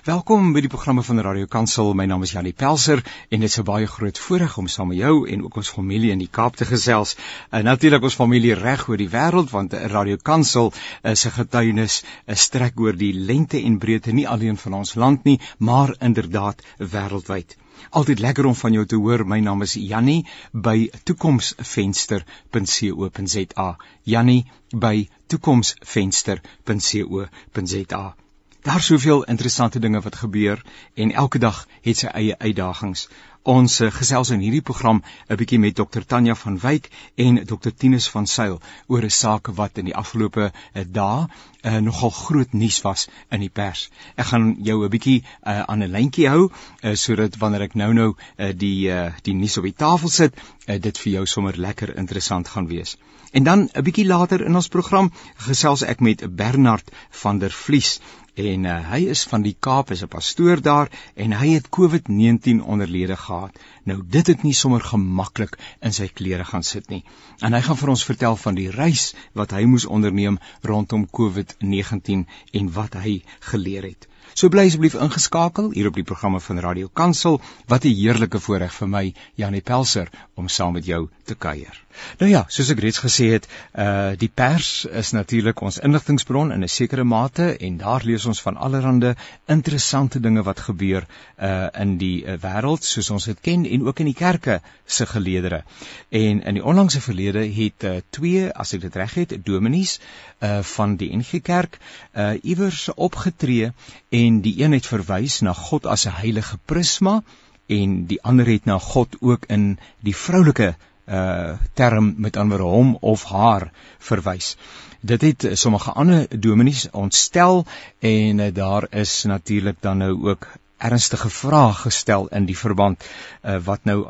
[0.00, 1.90] Welkom by die programme van Radio Kansel.
[1.92, 4.96] My naam is Janie Pelser en dit is 'n baie groot voorreg om saam met
[4.96, 7.16] jou en ook ons familie in die Kaap te gesels.
[7.50, 12.36] En natuurlik ons familie reg oor die wêreld want Radio Kansel is 'n getuienis, 'n
[12.36, 17.56] strek oor die lengte en breedte nie alleen van ons land nie, maar inderdaad wêreldwyd.
[17.90, 19.26] Altyd lekker om van jou te hoor.
[19.26, 23.76] My naam is Jannie by toekomsvenster.co.za.
[24.02, 28.14] Jannie by toekomsvenster.co.za.
[28.62, 30.62] Daar's soveel interessante dinge wat gebeur
[30.94, 33.06] en elke dag het sy eie uitdagings.
[33.48, 34.98] Ons uh, gesels in hierdie program
[35.28, 39.48] 'n bietjie met Dr Tanya van Wyk en Dr Tinus van Sail oor 'n saak
[39.56, 43.88] wat in die afgelope uh, dae uh, nogal groot nuus was in die pers.
[44.16, 48.12] Ek gaan jou 'n bietjie uh, aan 'n lyntjie hou uh, sodat wanneer ek nou-nou
[48.12, 50.36] uh, die uh, die nuus op die tafel sit,
[50.68, 52.98] uh, dit vir jou sommer lekker interessant gaan wees.
[53.32, 55.12] En dan 'n bietjie later in ons program
[55.48, 58.00] gesels ek met Bernard van der Vlies
[58.40, 62.62] en uh, hy is van die Kaap, is 'n pastoor daar en hy het COVID-19
[62.74, 63.58] onderlede gehad.
[63.84, 67.04] Nou dit het nie sommer gemaklik in sy klere gaan sit nie.
[67.40, 72.26] En hy gaan vir ons vertel van die reis wat hy moes onderneem rondom COVID-19
[72.52, 74.08] en wat hy geleer het.
[74.40, 77.40] So bly asseblief ingeskakel hier op die programme van Radio Kansel.
[77.72, 81.76] Wat 'n heerlike voorreg vir my, Janie Pelser, om saam met jou te kuier.
[82.20, 86.64] Nou ja, soos ek reeds gesê het, uh die pers is natuurlik ons inligtingbron in
[86.64, 89.14] 'n sekere mate en daar lees ons van allerlei
[89.46, 91.06] interessante dinge wat gebeur
[91.38, 95.06] uh in die uh, wêreld soos ons dit ken en ook in die kerke se
[95.06, 95.62] geleedere.
[96.08, 100.00] En in die onlangse verlede het uh, twee, as ek dit reg het, dominees
[100.40, 101.78] uh van die NG Kerk
[102.14, 103.72] uh iewers opgetree
[104.08, 107.22] en die een het verwys na God as 'n heilige prisma
[107.66, 110.74] en die ander het na God ook in die vroulike
[111.10, 114.56] uh term met ander hom of haar verwys.
[115.00, 117.64] Dit het sommige ander dominees ontstel
[117.98, 123.04] en uh, daar is natuurlik dan nou ook ernstige vrae gestel in die verband
[123.42, 124.06] uh, wat nou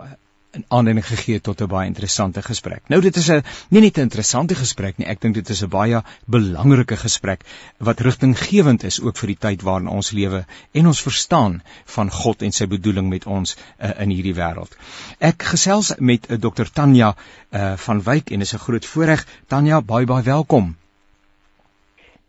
[0.59, 2.83] 'n aanleiding gegee tot 'n baie interessante gesprek.
[2.89, 5.69] Nou dit is 'n nie net 'n interessante gesprek nie, ek dink dit is 'n
[5.69, 7.41] baie belangrike gesprek
[7.79, 12.43] wat rigtinggewend is ook vir die tyd waarin ons lewe en ons verstaan van God
[12.43, 14.77] en sy bedoeling met ons uh, in hierdie wêreld.
[15.19, 19.27] Ek gesels met uh, Dr Tanya uh, van Wyk en is 'n groot voorreg.
[19.47, 20.77] Tanya, baie baie welkom.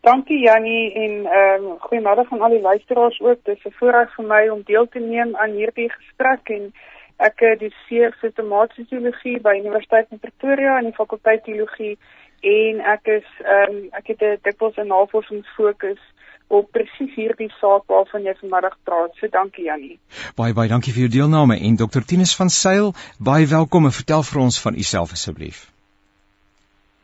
[0.01, 3.39] Dankie Jannie en ehm um, goeiemôre aan al die luisteraars ook.
[3.43, 6.73] Dit is 'n voorreg vir my om deel te neem aan hierdie gesprek en
[7.21, 11.97] Ek doseer sistematiese teologie by Universiteit van Pretoria in die fakulteit teologie
[12.41, 16.01] en ek is ehm um, ek het 'n dikwels 'n navorsingsfokus
[16.47, 19.13] op presies hierdie saak waarvan jy vanmiddag praat.
[19.19, 19.99] So dankie Jannie.
[20.35, 24.23] Baie baie dankie vir jou deelname en Dr Tinus van Sail, baie welkom en vertel
[24.23, 25.69] vir ons van u self asseblief.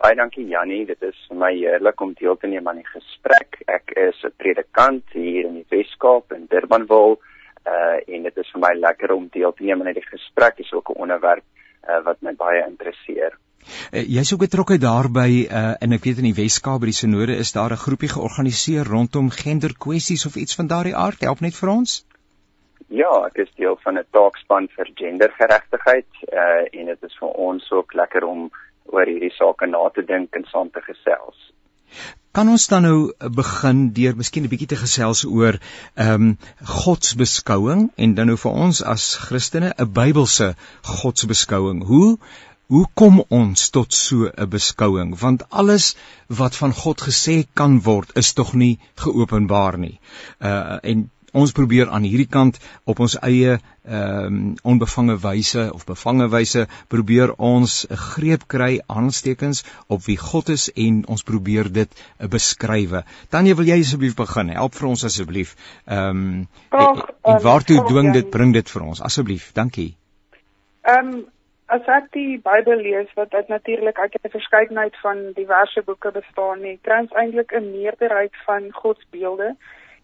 [0.01, 3.61] Baie dankie Jannie, dit is vir my heerlik om deel te neem aan die gesprek.
[3.67, 7.17] Ek is 'n predikant hier in die Weskaap in Durbanville
[7.73, 10.57] uh en dit is vir my lekker om deel te neem aan hierdie gesprek.
[10.57, 11.43] Dit is ook 'n onderwerp
[11.89, 13.37] uh wat my baie interesseer.
[13.91, 17.35] Uh, Jy's ook betrokke daarby uh en ek weet in die Weskaap by die Sinode
[17.35, 21.21] is daar 'n groepie georganiseer rondom genderkwessies of iets van daardie aard.
[21.21, 22.05] Help net vir ons.
[22.87, 27.71] Ja, ek is deel van 'n taakspan vir gendergeregtigheid uh en dit is vir ons
[27.71, 28.49] ook lekker om
[28.85, 31.53] oor hierdie sake na te dink en saam te gesels.
[32.37, 32.97] Kan ons dan nou
[33.33, 35.55] begin deur miskien 'n bietjie te gesels oor
[36.03, 36.25] ehm um,
[36.81, 40.49] godsbeskouing en dan nou vir ons as Christene 'n Bybelse
[40.99, 41.81] godsbeskouing.
[41.91, 42.19] Hoe
[42.75, 45.17] hoe kom ons tot so 'n beskouing?
[45.23, 45.95] Want alles
[46.27, 49.99] wat van God gesê kan word, is tog nie geopenbaar nie.
[50.39, 53.57] Uh en ons probeer aan hierdie kant op ons eie
[53.87, 60.17] ehm um, onbevange wyse of bevange wyse probeer ons 'n greep kry aanstekens op wie
[60.17, 61.89] God is en ons probeer dit
[62.19, 63.03] uh, beskrywe.
[63.29, 64.49] Tanya, wil jy asseblief begin?
[64.49, 65.55] Help vir ons asseblief.
[65.85, 69.53] Ehm um, en, en waartoe dwing dit bring dit vir ons asseblief?
[69.53, 69.95] Dankie.
[70.83, 71.25] Ehm um,
[71.67, 76.61] as ek die Bybel lees wat dit natuurlik uit 'n verskeidenheid van diverse boeke bestaan,
[76.61, 79.55] nie kry ons eintlik 'n meerderheid van God se beelde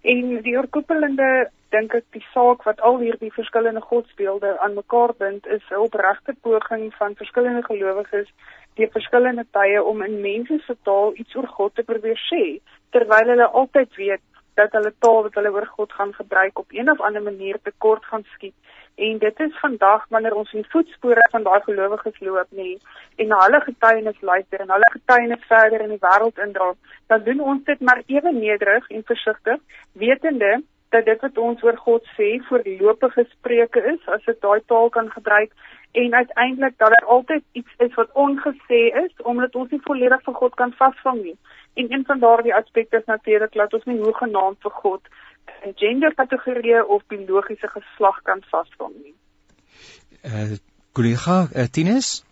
[0.03, 1.27] En die oorkoepelende
[1.71, 6.35] dink ek die saak wat al hierdie verskillende godsbeelde aan mekaar bind is 'n opregte
[6.41, 8.29] poging van verskillende gelowiges
[8.75, 12.43] die verskillende tye om in mense se taal iets oor God te probeer sê
[12.91, 14.25] terwyl hulle altyd weet
[14.59, 18.05] dat hulle taal wat hulle oor God gaan gebruik op een of ander manier tekort
[18.05, 18.55] gaan skiet
[18.95, 22.77] En dit is vandag wanneer ons in voetspore van daai gelowiges loop nie
[23.15, 26.73] en na hulle getuienis luister en hulle getuienis verder in die wêreld indra,
[27.07, 29.59] dan doen ons dit maar ewe nederig en versigtig,
[29.91, 34.89] wetende dat dit wat ons oor God sê voorlopige spreuke is, as dit daai taal
[34.89, 35.57] kan gebruik
[36.03, 40.37] en uiteindelik dat daar altyd iets is wat ongesê is omdat ons nie volledig vir
[40.41, 41.37] God kan vasvang nie.
[41.73, 45.01] En een van daardie aspekte is natuurlik dat ons nie hoegenaamd vir God
[45.63, 49.15] in genderkategorieë of biologiese geslag kan vasvang nie.
[50.23, 50.59] Uh
[50.93, 52.23] kollega uh, Tinus?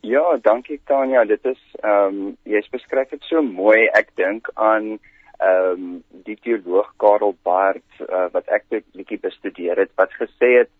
[0.00, 1.24] Ja, dankie Tanya.
[1.24, 3.86] Dit is ehm um, jy's beskryf dit so mooi.
[3.94, 4.98] Ek dink aan
[5.38, 10.50] ehm um, die teoloog Karel Barth uh, wat ek 'n bietjie bestudeer het wat gesê
[10.58, 10.70] het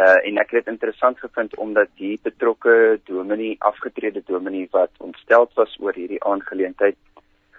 [0.00, 5.48] uh en ek het dit interessant gevind omdat die betrokke dominee afgetrede dominee wat ontstel
[5.54, 6.96] was oor hierdie aangeleentheid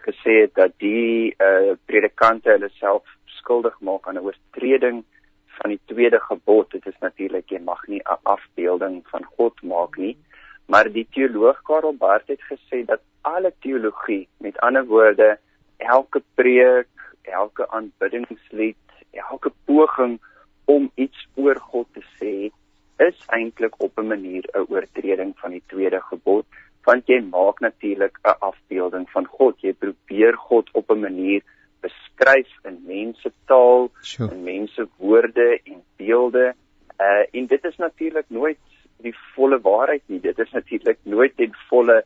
[0.05, 3.03] gesê het dat die uh predikante hulle self
[3.41, 5.03] skuldig maak aan 'n oortreding
[5.61, 6.71] van die tweede gebod.
[6.71, 10.17] Dit is natuurlik jy mag nie 'n afbeelding van God maak nie.
[10.65, 15.37] Maar die teoloog Karel Barth het gesê dat alle teologie, met ander woorde,
[15.77, 16.87] elke preek,
[17.21, 18.77] elke aanbiddingslied,
[19.11, 20.19] elke poging
[20.65, 22.51] om iets oor God te sê,
[23.01, 26.45] is eintlik op 'n manier 'n oortreding van die tweede gebod,
[26.83, 29.61] want jy maak natuurlik 'n afbeelding van God.
[29.61, 31.41] Jy probeer God op 'n manier
[31.81, 34.33] beskryf in mense taal, sure.
[34.33, 36.53] in mense woorde en beelde.
[36.99, 38.59] Uh en dit is natuurlik nooit
[38.97, 40.19] die volle waarheid nie.
[40.19, 42.03] Dit is natuurlik nooit ten volle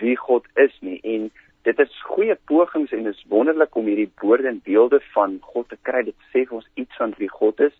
[0.00, 1.00] wie God is nie.
[1.02, 1.30] En
[1.64, 5.68] dit is goeie pogings en dit is wonderlik om hierdie woorde en beelde van God
[5.68, 6.02] te kry.
[6.04, 7.74] Dit sê vir ons iets van wie God is.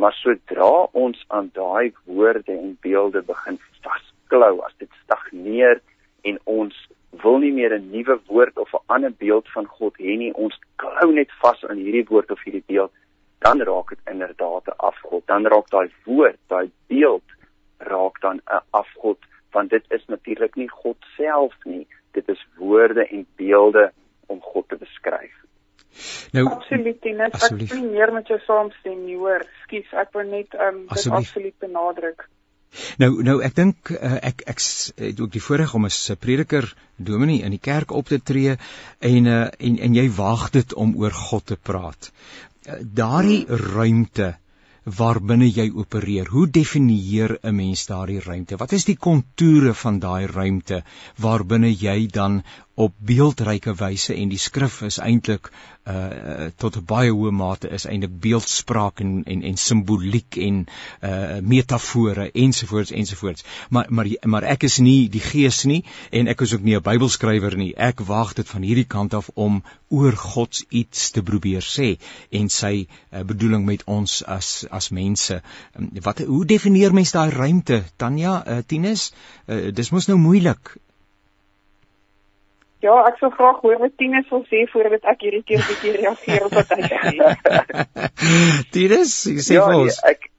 [0.00, 5.82] Maar sodra ons aan daai woorde en beelde begin vasklou, as dit stagneer
[6.26, 6.76] en ons
[7.22, 10.58] wil nie meer 'n nuwe woord of 'n ander beeld van God hê nie, ons
[10.76, 12.92] klou net vas aan hierdie woord of hierdie beeld,
[13.38, 15.26] dan raak dit inderdaad 'n afgod.
[15.26, 17.28] Dan raak daai woord, daai beeld
[17.78, 19.18] raak dan 'n afgod,
[19.52, 21.86] want dit is natuurlik nie God self nie.
[22.16, 23.92] Dit is woorde en beelde
[24.26, 25.36] om God te beskryf.
[26.32, 29.42] Nou absoluut en ek wil meer met jou saamstem nie hoor.
[29.64, 32.28] Skus, ek wil net um dit absoluut benadruk.
[33.02, 34.60] Nou nou ek dink uh, ek ek
[35.02, 38.54] het ook die voorreg om as 'n prediker dominee in die kerk op te tree
[38.98, 42.12] en uh, en en jy waag dit om oor God te praat.
[42.68, 44.36] Uh, daardie ruimte
[44.84, 46.28] waarbinne jy opereer.
[46.28, 48.56] Hoe definieer 'n mens daardie ruimte?
[48.56, 50.82] Wat is die kontoure van daai ruimte
[51.16, 52.42] waarbinne jy dan
[52.74, 55.50] op beeldryke wyse en die skrif is eintlik
[55.90, 60.66] uh tot 'n baie hoë mate is eintlik beeldspraak en en en simboliek en
[61.02, 63.44] uh metafore ensovoorts ensovoorts.
[63.70, 66.82] Maar maar maar ek is nie die gees nie en ek is ook nie 'n
[66.82, 67.74] Bybelskrywer nie.
[67.76, 71.98] Ek wag dit van hierdie kant af om oor God iets te probeer sê
[72.30, 75.42] en sy uh, bedoeling met ons as as mense.
[75.78, 77.84] Um, wat hoe definieer mens daai ruimte?
[77.96, 79.12] Tanya, uh, Tinus,
[79.46, 80.76] uh, dis mos nou moeilik.
[82.80, 86.46] Ja, ek sou graag hoor wat Tinus wil sê voordat ek hierdie keer bietjie reageer
[86.46, 87.32] op wat hy sê.
[88.74, 89.98] Tinus, sê ja, vir ons.
[90.00, 90.30] Ja, ek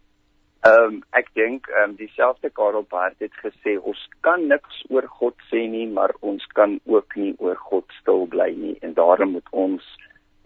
[0.61, 5.07] ehm um, ek dink ehm um, dieselfde Karel Barth het gesê ons kan niks oor
[5.19, 9.37] God sê nie, maar ons kan ook nie oor God stil bly nie en daarom
[9.37, 9.87] moet ons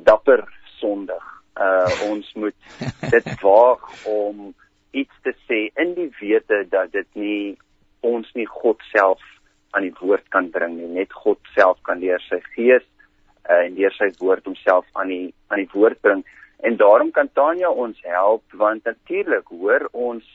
[0.09, 0.44] dapper
[0.80, 1.31] sondig.
[1.56, 2.80] Uh ons moet
[3.15, 4.51] dit waag om
[4.91, 7.56] iets te sê in die wete dat dit nie
[8.03, 9.24] ons nie God self
[9.75, 10.88] aan die woord kan bring nie.
[11.00, 12.86] Net God self kan deur sy gees
[13.50, 16.24] uh, en deur sy woord homself aan die aan die woord bring.
[16.66, 20.25] En daarom kan Tanya ons help want natuurlik hoor ons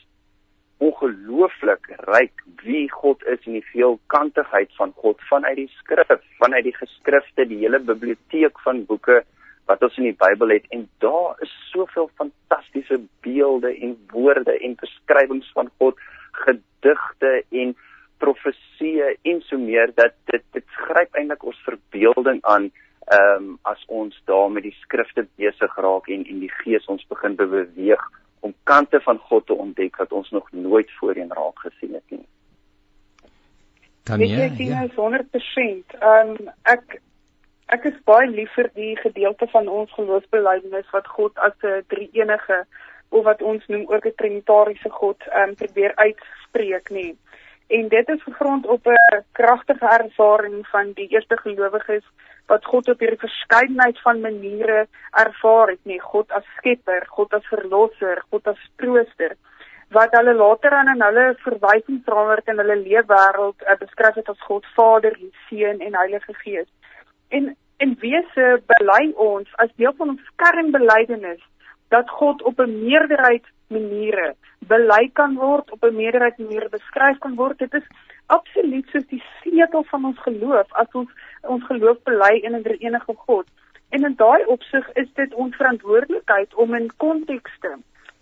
[0.81, 6.77] ongelooflik ryk wie God is en die veelkantigheid van God vanuit die skrif, vanuit die
[6.77, 9.21] geskrifte, die hele biblioteek van boeke
[9.69, 14.73] wat ons in die Bybel het en daar is soveel fantastiese beelde en woorde en
[14.81, 16.01] beskrywings van God,
[16.45, 17.75] gedigte en
[18.23, 22.71] profeseë en so meer dat dit dit gryp eintlik ons verbeelding aan
[23.11, 27.07] ehm um, as ons daar met die skrifte besig raak en en die gees ons
[27.09, 28.03] begin beweeg
[28.41, 32.25] om kante van God te ontdek wat ons nog nooit voorheen raak gesien het nie.
[34.03, 34.45] Dan ja.
[34.45, 34.85] Ek sien ja.
[34.97, 35.97] 100%.
[35.99, 37.01] Ehm um, ek
[37.71, 42.65] ek is baie lief vir die gedeelte van ons geloofsbelijdenis wat God as 'n drie-enige
[43.09, 47.17] of wat ons noem ook 'n trinitariese God ehm um, probeer uitspreek nie
[47.77, 52.05] en dit is gegrond op 'n kragtige ervaring van die eerste gelowiges
[52.45, 57.45] wat God op hierdie verskeidenheid van maniere ervaar het, nie God as skepper, God as
[57.47, 59.35] verlosser, God as trooster
[59.91, 64.65] wat hulle later aan in hulle verwysingsraamwerk in hulle leefwêreld uh, beskryf het as God
[64.75, 66.69] Vader, Seun en Heilige Gees.
[67.27, 71.41] En en wese bely ons as deel van ons kernbelydenis
[71.91, 74.35] dat God op 'n meerderheid maniere
[74.67, 77.57] bely kan word, op 'n meerderheid maniere beskryf kan word.
[77.57, 77.87] Dit is
[78.25, 81.09] absoluut soos die sleutel van ons geloof as ons
[81.41, 83.47] ons geloof bely in 'n enige God.
[83.89, 87.71] En in daai opsig is dit ons verantwoordelikheid om in kontekste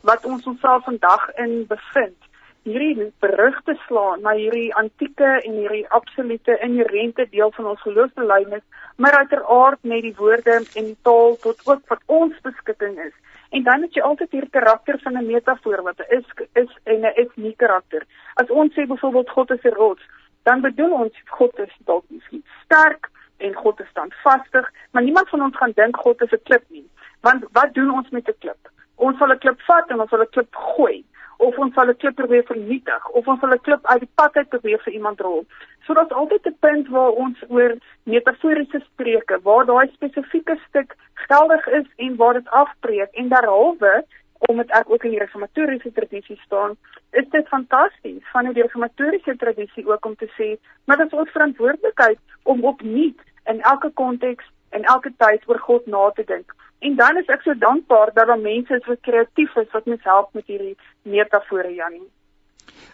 [0.01, 2.17] wat ons onsself vandag in bevind,
[2.63, 9.17] hierdie berugte slaan na hierdie antieke en hierdie absolute inherente deel van ons geloofsbelijdenis, maar
[9.17, 13.15] uiteraard met die woorde en die taal tot ook wat ons beskikking is.
[13.49, 17.13] En dan het jy altyd hier karakter van 'n metafoor wat is is en 'n
[17.15, 18.05] is nie karakter.
[18.33, 20.03] As ons sê byvoorbeeld God is 'n rots,
[20.43, 25.41] dan bedoel ons God is dalk nie sterk en God is standvastig, maar niemand van
[25.41, 26.89] ons gaan dink God is 'n klip nie.
[27.21, 28.71] Want wat doen ons met 'n klip?
[28.95, 31.05] Ons sal 'n klip vat en ons sal 'n klip gooi
[31.47, 34.35] of ons sal 'n klip probeer vernietig of ons sal 'n klip uit die pad
[34.35, 35.45] uit probeer vir iemand rol.
[35.85, 37.71] So daar's altyd 'n punt waar ons oor
[38.03, 44.03] metaforiese spreuke waar daai spesifieke stuk geldig is en waar dit afbreek en derhalwe
[44.47, 46.77] omdat ek ook in die reformatoriese tradisie staan,
[47.11, 50.55] is dit fantasties van die reformatoriese tradisie ook om te sê,
[50.85, 55.85] maar dit is ons verantwoordelikheid om opnuut in elke konteks en elke tyd oor God
[55.85, 56.55] na te dink.
[56.79, 60.03] En dan is ek so dankbaar dat daar mense is wat kreatief is wat mens
[60.03, 62.07] help met hierdie metafore Janie.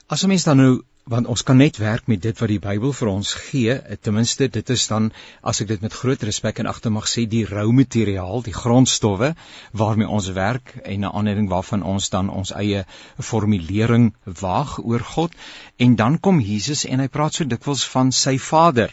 [0.08, 0.74] As 'n mens dan nou
[1.06, 4.48] want ons kan net werk met dit wat die Bybel vir ons gee, ten minste
[4.50, 5.12] dit is dan
[5.52, 9.36] as ek dit met groot respek en agter mag sê die rou materiaal, die grondstowwe
[9.72, 12.86] waarmee ons werk en 'n aanleiding waarvan ons dan ons eie
[13.20, 15.32] formulering waag oor God
[15.78, 18.90] en dan kom Jesus en hy praat so dikwels van sy Vader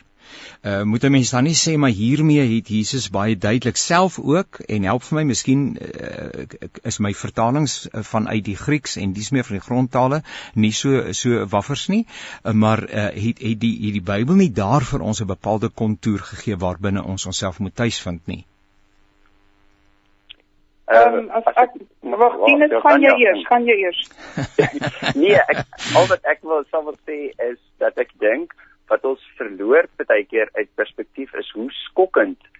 [0.63, 4.61] uh, moet 'n mens dan nie sê maar hiermee het Jesus baie duidelik self ook
[4.69, 6.45] en help vir my miskien uh,
[6.83, 10.23] is my vertalings vanuit die Grieks en dis meer van die grondtale
[10.55, 14.85] nie so so waffers nie uh, maar uh, het het die hierdie Bybel nie daar
[14.85, 18.45] vir ons 'n bepaalde kontour gegee waarbinne ons onsself moet tuisvind nie
[20.93, 24.01] Ehm um, as ek wag, Tinus, gaan jy eers, gaan jy eers.
[25.23, 25.63] nee, ek
[25.97, 28.53] al wat ek wil wil sê is dat ek dink
[28.93, 32.51] wat ons verloor baie keer uit perspektief is hoe skokkend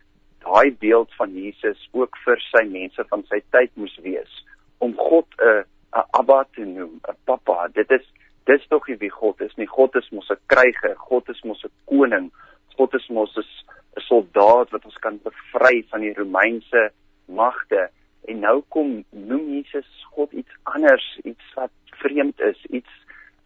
[0.43, 4.41] daai beeld van Jesus ook vir sy mense van sy tyd moes wees
[4.83, 5.63] om God 'n
[5.93, 7.69] 'n Abba te noem, 'n Papa.
[7.73, 8.07] Dit is
[8.47, 9.67] dis tog nie wie God is nie.
[9.67, 12.33] God is mos 'n kryger, God is mos 'n koning,
[12.77, 16.91] God is mos 'n soldaat wat ons kan bevry van die Romeinse
[17.27, 17.91] magte.
[18.25, 21.71] En nou kom noem Jesus God iets anders, iets wat
[22.03, 22.93] vreemd is, iets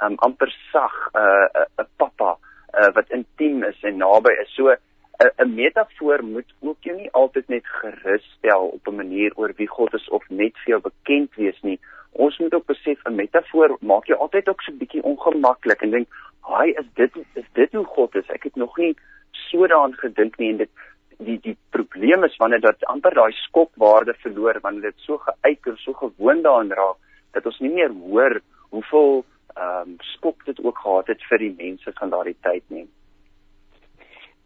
[0.03, 2.39] um, amper sag, 'n uh, 'n Papa
[2.81, 4.55] uh, wat intiem is en naby is.
[4.55, 4.77] So 'n
[5.25, 9.53] uh, 'n metafoor moet ook jou nie altyd net gerus stel op 'n manier oor
[9.57, 11.81] wie God is of net vir jou bekend wees nie.
[12.13, 15.91] Ons moet ook besef 'n metafoor maak jou altyd ook so 'n bietjie ongemaklik en
[15.91, 16.09] dink,
[16.41, 18.29] "Haai, is dit is dit hoe God is?
[18.29, 18.97] Ek het nog nie
[19.31, 20.71] so daaraan gedink nie en dit
[21.19, 25.77] die die probleem is wanneer dat amper daai skokwaarde verloor wanneer dit so geuit en
[25.77, 26.97] so gewoon daaraan raak
[27.33, 29.25] dat ons nie meer hoor hoeveel
[29.57, 32.89] ehm um, skok dit ook gehad het vir die mense van daardie tyd nie.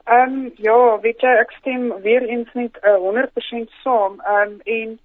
[0.05, 4.21] Ehm um, ja, weet jy ek stem weer eens net uh, 100% saam.
[4.21, 4.99] Ehm um, en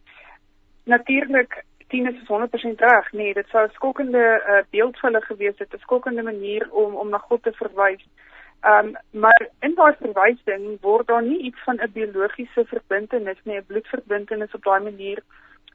[0.84, 3.12] natuurlik Tien is 100% reg.
[3.12, 6.96] Nee, dit sou 'n skokkende uh, beeld vir hulle gewees het, 'n skokkende manier om
[6.96, 8.06] om na God te verwys.
[8.62, 13.58] Ehm um, maar in daai verwysing word daar nie iets van 'n biologiese verbintenis nie,
[13.58, 15.24] 'n bloedverbintenis op daai manier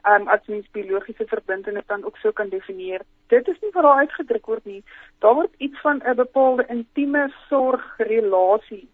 [0.08, 3.00] um, as mens biologiese verbintenis dan ook so kan definieer.
[3.26, 4.84] Dit is nie wat daar uitgedruk word nie.
[5.18, 8.88] Daar word iets van 'n bepaalde intieme sorgrelasie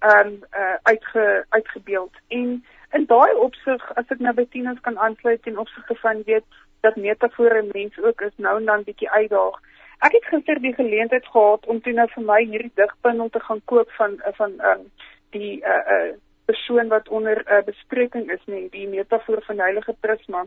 [0.00, 2.12] um uh, uitge uitgebeeld.
[2.28, 6.44] En in daai opsig, as ek nou by Tinus kan aansluit en opsigte van weet
[6.80, 9.56] dat metafore mense ook is nou en dan bietjie uitdaag.
[9.98, 13.62] Ek het gister die geleentheid gehad om toe nou vir my hierdie digbundel te gaan
[13.64, 14.86] koop van van um
[15.30, 16.12] die uh uh
[16.46, 20.46] persoon wat onder 'n uh, bespreking is nie die metafoor van heilige prisma.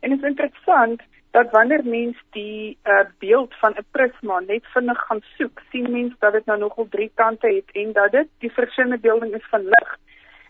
[0.00, 5.00] En dit is interessant dat wanneer mens die uh, beeld van 'n prisma net vinnig
[5.06, 8.52] gaan soek, sien mens dat dit nou nogal drie kante het en dat dit die
[8.52, 9.98] verskillende beelding is van lig.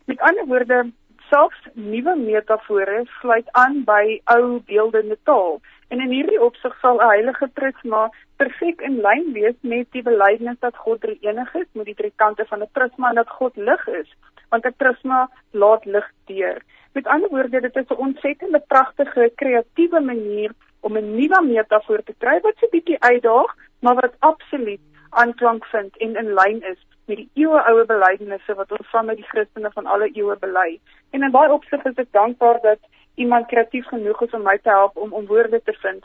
[0.04, 0.90] Met ander woorde,
[1.30, 5.60] selfs nuwe metafore sluit aan by ou beeldende taal.
[5.90, 8.02] En in hierdie opsig sal 'n heilige prisma
[8.36, 12.12] perfek in lyn wees met die belydenis dat God drie enig is, met die drie
[12.16, 14.10] kante van 'n prisma en dat God lig is
[14.50, 16.62] want 'n prisma laat lig deur.
[16.92, 22.14] Met ander woorde, dit is 'n ontsettende pragtige kreatiewe manier om 'n nuwe metafoor te
[22.18, 24.80] kry wat so 'n bietjie uitdaag, maar wat absoluut
[25.10, 29.30] aanklank vind en in lyn is met die eeueoue belydenisse wat ons van met die
[29.32, 30.80] Christene van alle eeue bely.
[31.10, 32.78] En in baie opsigte is ek dankbaar dat
[33.14, 36.04] iemand kreatief genoeg is om my te help om om woorde te vind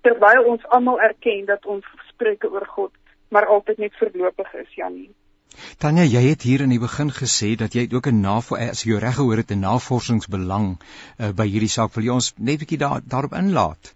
[0.00, 2.92] terwyl ons almal erken dat ons spreuke oor God
[3.30, 5.10] maar altyd net verlopig is, Janie.
[5.82, 8.98] Tanya, jy het hier in die begin gesê dat jy ook 'n navorsing as jy
[8.98, 11.94] reg gehoor het 'n navorsingsbelang uh, by hierdie saak.
[11.94, 13.94] Wil jy ons net 'n bietjie daar daarop inlaat?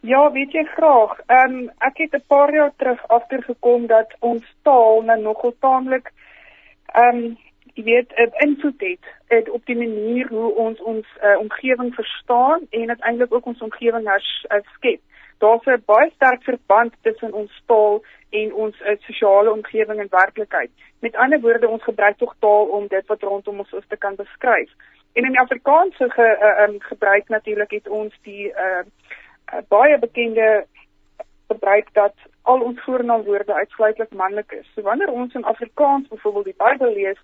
[0.00, 1.18] Ja, weet jy graag.
[1.26, 6.12] Ehm um, ek het 'n paar jaar terug agtergekom dat ons taal nou nogal taamlik
[6.94, 7.38] ehm um,
[7.78, 12.60] jy weet 'n invloed het, het op die manier hoe ons ons uh, omgewing verstaan
[12.70, 15.00] en uiteindelik ook ons omgewing herskep.
[15.38, 20.70] Daar's 'n baie sterk verband tussen ons taal en ons uh, sosiale omgewing en werklikheid.
[21.00, 24.14] Met ander woorde, ons gebruik tog taal om dit wat rondom ons is te kan
[24.14, 24.70] beskryf.
[25.12, 28.82] En in die Afrikaanse ge, uh, um, gebruik natuurlik het ons die uh,
[29.54, 30.66] uh, baie bekende
[31.46, 34.70] gebruik dat al ons voornaamwoorde uitsluitlik manlik is.
[34.74, 37.20] So wanneer ons in Afrikaans byvoorbeeld die Bybel lees,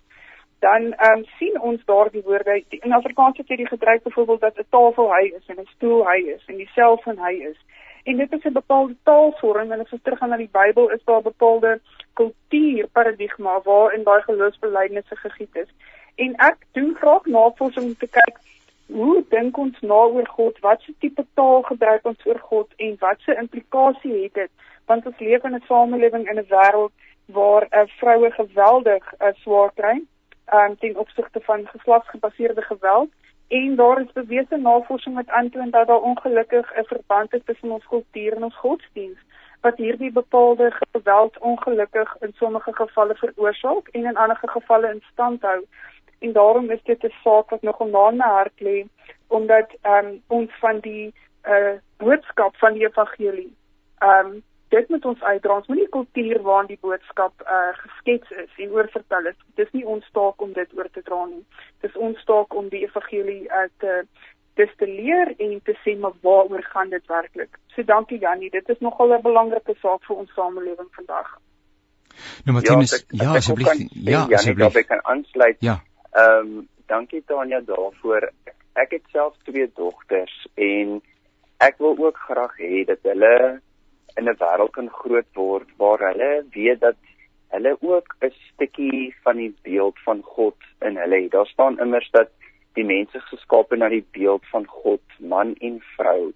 [0.59, 4.67] dan um, sien ons daardie woorde in Afrikaans het jy die gebruik byvoorbeeld dat 'n
[4.69, 7.57] tafel hy is en 'n stoel hy is en die selfoon hy is.
[8.03, 11.19] En dit is 'n bepaalde taalvorm en as ons teruggaan na die Bybel is daar
[11.19, 11.79] 'n bepaalde
[12.13, 15.71] kultuurparadigma waarin daai geloofsbelijdenisse gegiet is.
[16.15, 18.37] En ek doen graag navorsing om te kyk
[18.87, 20.59] hoe dink ons na oor God?
[20.59, 24.51] Watse tipe taal gebruik ons oor God en watse implikasie het dit?
[24.85, 26.93] Want ons leef in 'n samelewing in 'n wêreld
[27.25, 30.01] waar uh, vroue geweldig uh, swaar kry
[30.53, 33.09] um, ten opsigte van geslagsgebaseerde geweld.
[33.47, 37.87] En daar is bewese navorsing wat aantoon dat daar ongelukkig 'n verband is tussen ons
[37.87, 39.19] kultuur en ons godsdiens
[39.61, 45.41] wat hierdie bepaalde geweld ongelukkig in sommige gevalle veroorsaak en in ander gevalle in stand
[45.41, 45.65] hou.
[46.19, 48.85] En daarom is dit 'n saak wat nogal na my hart lê
[49.27, 53.55] omdat um, ons van die uh, boodskap van die evangelie
[53.99, 54.43] um,
[54.73, 59.31] dit moet ons uitdra ons moenie kultuur waarin die boodskap uh, geskets is en oorvertel
[59.31, 61.43] is dis nie ons taak om dit oor te dra nie
[61.85, 64.01] dis ons taak om die evangelie uh, te
[64.59, 69.17] destilleer en te sê maar waaroor gaan dit werklik so dankie Jannie dit is nogal
[69.17, 71.35] 'n belangrike saak vir ons samelewing vandag
[72.45, 73.89] Nou Martinus, ja, asseblief.
[73.91, 74.75] Ja, asseblief.
[74.75, 75.57] Ek kan aansluit.
[75.59, 75.81] Ja.
[76.15, 78.29] Ehm um, dankie Tanya daarvoor.
[78.73, 81.01] Ek het self twee dogters en
[81.57, 83.61] ek wil ook graag hê dat hulle
[84.17, 86.95] in 'n wêreld kan groot word waar hulle weet dat
[87.55, 91.31] hulle ook 'n stukkie van die beeld van God in hulle het.
[91.31, 92.29] Daar staan immers dat
[92.73, 96.33] die mense geskape na die beeld van God, man en vrou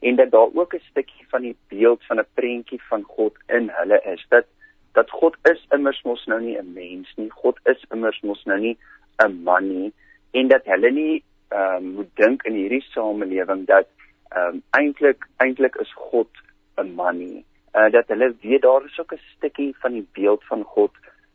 [0.00, 3.70] en dat daar ook 'n stukkie van die beeld van 'n prentjie van God in
[3.72, 4.26] hulle is.
[4.28, 4.46] Dat
[4.92, 7.30] dat God is immers mos nou nie 'n mens nie.
[7.30, 8.78] God is immers mos nou nie
[9.24, 9.92] 'n man nie
[10.30, 13.88] en dat hulle nie ehm um, moet dink in hierdie samelewing dat
[14.28, 16.28] ehm um, eintlik eintlik is God
[16.78, 17.44] 'n man nie.
[17.74, 20.92] Uh dat hulle weet daar is ook 'n stukkie van die beeld van God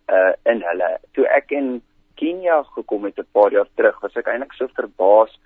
[0.09, 0.99] uh in hulle.
[1.11, 1.81] Toe ek in
[2.15, 5.39] Kenia gekom het 'n paar jaar terug, was ek eintlik so verbaas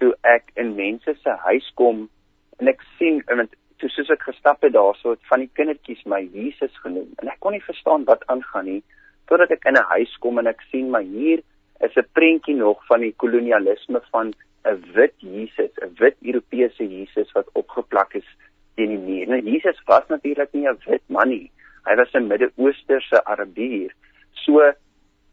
[0.00, 2.08] toe ek in mense se huis kom
[2.60, 6.20] en ek sien want toe soos ek gestap het daarso het van die kindertjies my
[6.32, 8.82] Jesus genoem en ek kon nie verstaan wat aangaan nie
[9.30, 11.42] totdat ek in 'n huis kom en ek sien maar hier
[11.80, 14.32] is 'n prentjie nog van die kolonialisme van
[14.64, 18.28] 'n wit Jesus, 'n wit Europese Jesus wat opgeplak is
[18.80, 19.28] teen die muur.
[19.28, 21.50] Nou Jesus was natuurlik nie 'n wit man nie.
[21.84, 23.90] Hy was 'n Midde-Oosterse Arabier.
[24.44, 24.72] So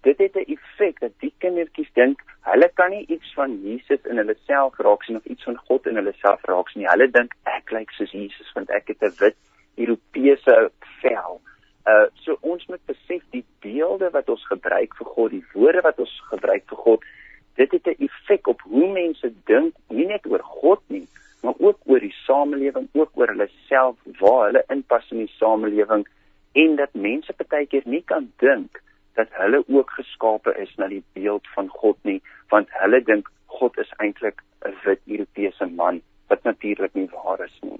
[0.02, 4.18] dit het 'n effek dat die kindertjies dink hulle kan nie iets van Jesus in
[4.18, 6.92] hulle self raak sien of iets van God in hulle self raak sien nie.
[6.92, 9.36] Hulle dink ek lyk soos Jesus want ek het 'n wit
[9.76, 11.42] Europese vel.
[11.86, 16.00] Uh so ons moet besef die beelde wat ons gebruik vir God, die woorde wat
[16.00, 17.04] ons gebruik vir God,
[17.56, 21.08] dit het 'n effek op hoe mense dink, nie net oor God nie,
[21.42, 26.08] maar ook oor die samelewing, ook oor hulle self, waar hulle inpas in die samelewing
[26.58, 28.82] en dat mense baie keer nie kan dink
[29.18, 32.22] dat hulle ook geskape is na die beeld van God nie,
[32.54, 37.58] want hulle dink God is eintlik 'n wit Europese man wat natuurlik nie waar is
[37.62, 37.80] nie.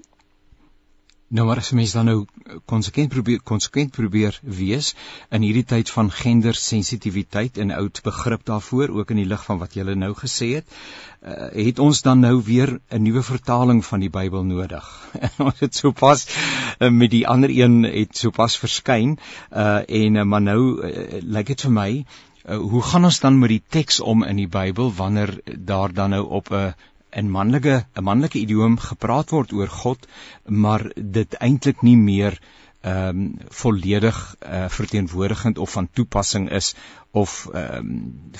[1.28, 2.20] Nou maar as mens dan nou
[2.64, 4.94] konsekwent probeer konsekwent probeer wees
[5.28, 9.76] in hierdie tyd van gendersensitiwiteit en oud begrip daarvoor ook in die lig van wat
[9.76, 10.72] jy nou gesê het,
[11.20, 14.88] uh, het ons dan nou weer 'n nuwe vertaling van die Bybel nodig.
[15.50, 16.26] ons het sopas
[16.80, 19.18] uh, met die ander een het sopas verskyn
[19.52, 21.90] uh, en uh, maar nou uh, lyk dit vir my
[22.48, 26.10] uh, hoe gaan ons dan met die teks om in die Bybel wanneer daar dan
[26.10, 26.72] nou op 'n
[27.20, 30.06] in manlike 'n manlike idioom gepraat word oor God,
[30.46, 32.38] maar dit eintlik nie meer
[32.80, 36.74] ehm um, volledig uh, verteenwoordigend of van toepassing is
[37.10, 38.30] of ehm um,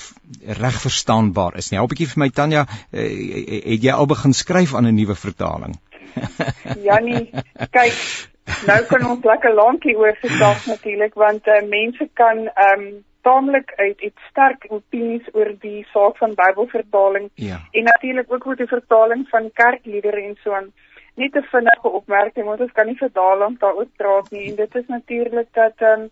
[0.61, 1.79] reg verstaanbaar is nie.
[1.79, 3.03] Help 'n bietjie vir my Tanya, uh,
[3.71, 5.75] het jy al begin skryf aan 'n nuwe vertaling?
[6.87, 7.29] Jannie,
[7.71, 7.99] kyk,
[8.67, 12.89] nou kan ons lekker lankie oor gesels natuurlik want uh, mense kan ehm um,
[13.21, 17.59] taamlik uit het sterk opinies oor die saak van Bybelvertaling ja.
[17.71, 20.71] en natuurlik ook oor die vertaling van kerkliedere en so aan.
[21.15, 24.75] Net 'n vinnige opmerking want ons kan nie vir daarlank daaroor praat nie en dit
[24.75, 26.09] is natuurlik dat ehm um,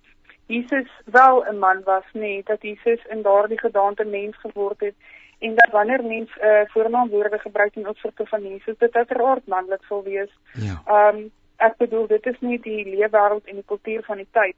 [0.47, 4.95] Jesus wel 'n man was, nee, dat Jesus in daardie gedaante mens geword het
[5.39, 9.83] en dat wanneer mens 'n uh, voornaamwoorde gebruik in opsigte van Jesus, dit uiteraard manlik
[9.87, 10.31] sal wees.
[10.53, 10.81] Ja.
[10.85, 14.55] Ehm um, ek bedoel dit is nie die leefwêreld en die kultuur van die tyd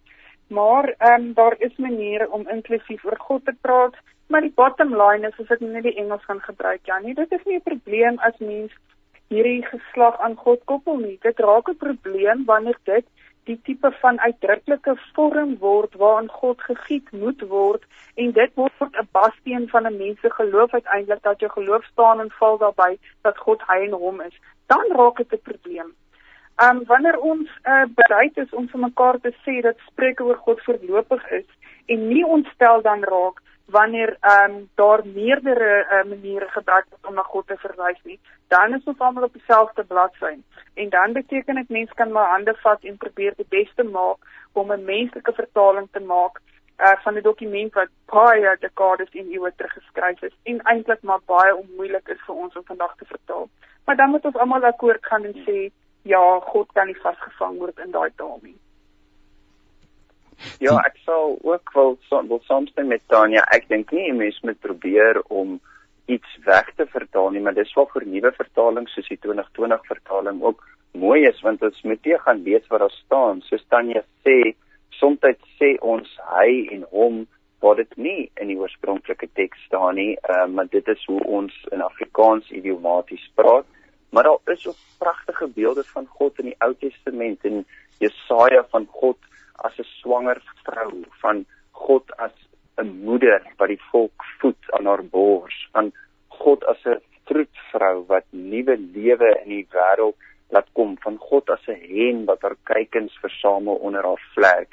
[0.50, 3.96] Maar ehm um, daar is maniere om inklusief oor God te praat,
[4.28, 7.32] maar die bottom line is as ek net die Engels gaan gebruik, ja, nee, dit
[7.38, 8.74] is nie 'n probleem as mens
[9.30, 11.18] hierdie geslag aan God koppel nie.
[11.22, 13.06] Dit raak 'n probleem wanneer dit
[13.50, 17.86] die tipe van uitdruklike vorm word waaraan God gegiet moet word
[18.16, 22.20] en dit word 'n bassteen van 'n mens se geloof uiteindelik dat jou geloof staan
[22.20, 24.36] en val daarbey dat God hy en hom is.
[24.66, 25.90] Dan raak dit 'n probleem.
[26.64, 30.64] Um wanneer ons uh, bereid is om vir mekaar te sê dat spreuke oor God
[30.66, 31.48] voorlopig is
[31.88, 37.24] en nie ontstel dan raak wanneer um, daar meerdere uh, maniere gebruik word om na
[37.24, 40.34] God te verwys nie, dan is ons almal op dieselfde bladsy.
[40.74, 44.18] En dan beteken dit mense kan maar hande vat en probeer die beste maak
[44.54, 46.42] om 'n menslike vertaling te maak
[46.80, 51.22] uh, van 'n dokument wat baie dekades en eeue terug geskryf is en eintlik maar
[51.26, 53.50] baie onmoeilik is vir ons om vandag te vertaal.
[53.86, 55.70] Maar dan moet ons almal akkoord gaan en sê
[56.04, 58.58] ja, God kan nie vasgevang word in daai taal nie.
[60.64, 63.44] Ja, ek sal ook wil wil saamstem met Tanya.
[63.52, 65.60] Ek dink nie 'n mens moet probeer om
[66.06, 70.42] iets weg te vertaal nie, maar dis wel vir nuwe vertalings soos die 2020 vertaling
[70.42, 73.42] ook mooi is want ons moet nie gaan lees wat daar staan.
[73.42, 74.56] Soos Tanya sê,
[74.90, 75.20] soms
[75.60, 77.28] sê ons hy en hom
[77.60, 81.54] wat dit nie in die oorspronklike teks staan nie, uh, maar dit is hoe ons
[81.72, 83.68] in Afrikaans idiomaties praat.
[84.10, 87.66] Maar daar is ook pragtige beelde van God in die Ou Testament en
[87.98, 89.18] Jesaja van God
[89.56, 92.36] as 'n swanger vrou van God as
[92.78, 95.92] 'n moeder wat die volk voed aan haar bors van
[96.28, 100.16] God as 'n vroedvrou wat nuwe lewe in die wêreld
[100.50, 104.72] laat kom van God as 'n hen wat haar kuikens versamel onder haar vlek.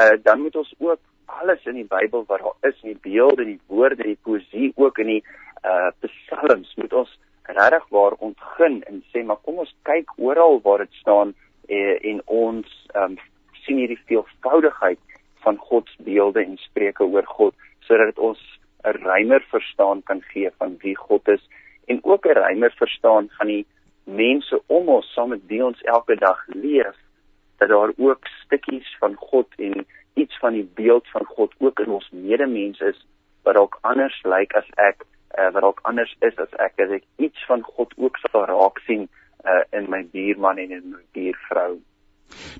[0.00, 3.44] Uh dan moet ons ook alles in die Bybel wat daar is, in die beelde,
[3.44, 5.24] die woorde, die poesie ook in die
[5.64, 10.84] uh psalms moet ons regtig waar ontgin en sê maar kom ons kyk oral waar
[10.84, 11.34] dit staan
[11.68, 13.16] eh, en ons um,
[13.64, 15.00] sien hierdie veelvoudigheid
[15.44, 17.54] van God se beelde en spreuke oor God
[17.86, 18.42] sodat dit ons
[18.84, 21.42] 'n ruimer verstaan kan gee van wie God is
[21.86, 23.66] en ook 'n ruimer verstaan van die
[24.04, 26.96] mense om ons saam met wie ons elke dag leef
[27.58, 31.90] dat daar ook stukkies van God en iets van die beeld van God ook in
[31.90, 33.06] ons medemens is
[33.42, 35.04] wat dalk anders lyk as ek
[35.38, 38.80] uh, wat dalk anders is as ek as ek iets van God ook sal raak
[38.86, 39.08] sien
[39.44, 41.78] uh, in my buurman en in my buurvrou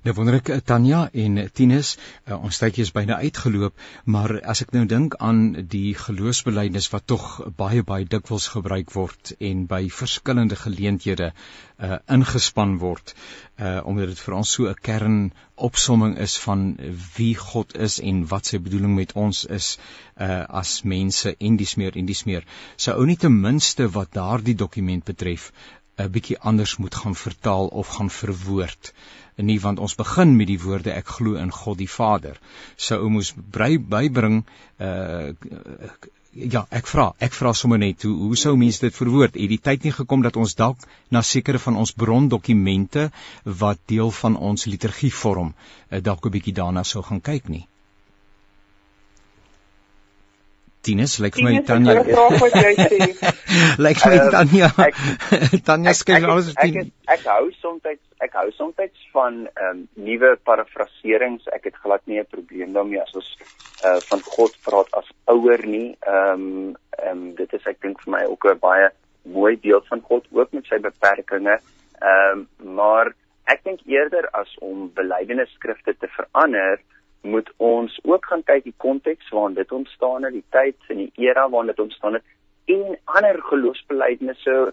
[0.07, 1.88] Nou wonder ek eh, Tanya en Tinus,
[2.26, 3.81] uh, ons tydjie is byna uitgeloop,
[4.14, 5.40] maar as ek nou dink aan
[5.74, 7.26] die geloofsbelijdenis wat tog
[7.59, 13.14] baie baie dikwels gebruik word en by verskillende geleenthede uh, ingespan word,
[13.59, 15.18] uh, omdat dit vir ons so 'n kern
[15.68, 16.66] opsomming is van
[17.16, 21.76] wie God is en wat sy bedoeling met ons is uh, as mense en dis
[21.76, 22.46] meer en dis meer.
[22.76, 25.52] Sou ou nie ten minste wat daardie dokument betref
[25.98, 28.92] 'n bietjie anders moet gaan vertaal of gaan verwoord
[29.37, 32.38] nie want ons begin met die woorde ek glo in God die Vader.
[32.77, 34.44] Sou ou moes bly bybring
[34.79, 35.33] uh
[36.37, 39.38] ja, ek vra, ek vra sommer net hoe hoe sou mense dit verwoord?
[39.40, 43.07] Het die tyd nie gekom dat ons dalk na sekere van ons brondokumente
[43.44, 47.64] wat deel van ons liturgie vorm, uh, dalk 'n bietjie daarna sou gaan kyk nie?
[50.87, 51.94] Tinus, lyk vir my Tanya.
[53.85, 54.68] Lyk vir my ehm, Tanya.
[55.70, 56.92] Tanya skryf alles op 10.
[57.16, 57.83] Ek hou soms
[58.24, 61.46] ek hou soms van ehm um, nuwe parafraserings.
[61.57, 63.37] Ek het glad nie 'n probleem daarmee as ons
[63.85, 65.96] uh van God praat as ouer nie.
[66.00, 68.90] Ehm um, ehm um, dit is ek dink vir my ook 'n baie
[69.22, 71.62] mooi beeld van God ook met sy beperkings.
[72.00, 76.81] Ehm um, maar ek dink eerder as om belydenisskrifte te verander,
[77.22, 81.12] moet ons ook gaan kyk die konteks waarin dit ontstaan het, die tyd en die
[81.14, 82.24] era waarin dit ontstaan het
[82.66, 84.72] en ander geloofsbelijdenisse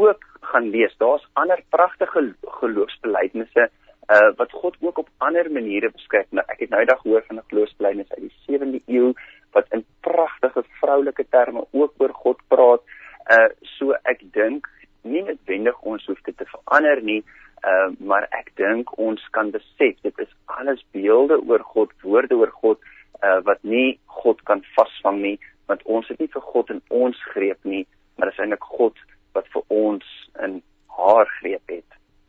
[0.00, 0.94] ook gaan lees.
[0.96, 3.70] Daar's ander pragtige geloofsbelijdenisse
[4.14, 6.26] uh wat God ook op ander maniere beskryf.
[6.30, 9.12] Nou ek het nou eendag hoor van 'n geloofsbelijdenis uit die 7de eeu
[9.52, 12.82] wat in pragtige vroulike terme ook oor God praat.
[13.30, 14.68] Uh so ek dink
[15.02, 17.22] nie noodwendig ons hoef dit te verander nie,
[17.64, 22.52] uh, maar ek dink ons kan besef dit is alles beelde oor God, woorde oor
[22.62, 22.80] God
[23.22, 27.20] uh, wat nie God kan vasvang nie, want ons het nie vir God in ons
[27.32, 27.84] greep nie,
[28.16, 29.00] maar dit is eintlik God
[29.34, 30.04] wat vir ons
[30.44, 30.62] in
[30.98, 31.84] haar greep het.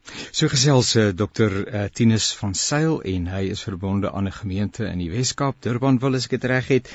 [0.06, 4.86] So gesels uh, Dr uh, Tinus van Sail en hy is verbonde aan 'n gemeente
[4.86, 6.91] in die Wes-Kaap, Durban wil as ek dit reg het.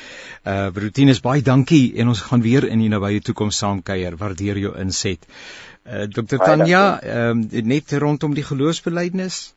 [0.47, 4.17] Uh Tinus, baie dankie en ons gaan weer in die nabye toekoms saam kuier.
[4.17, 5.27] Waardeer jou inset.
[5.85, 9.55] Uh Dr Tanya, ehm uh, net rondom die geloofsbelijdenis.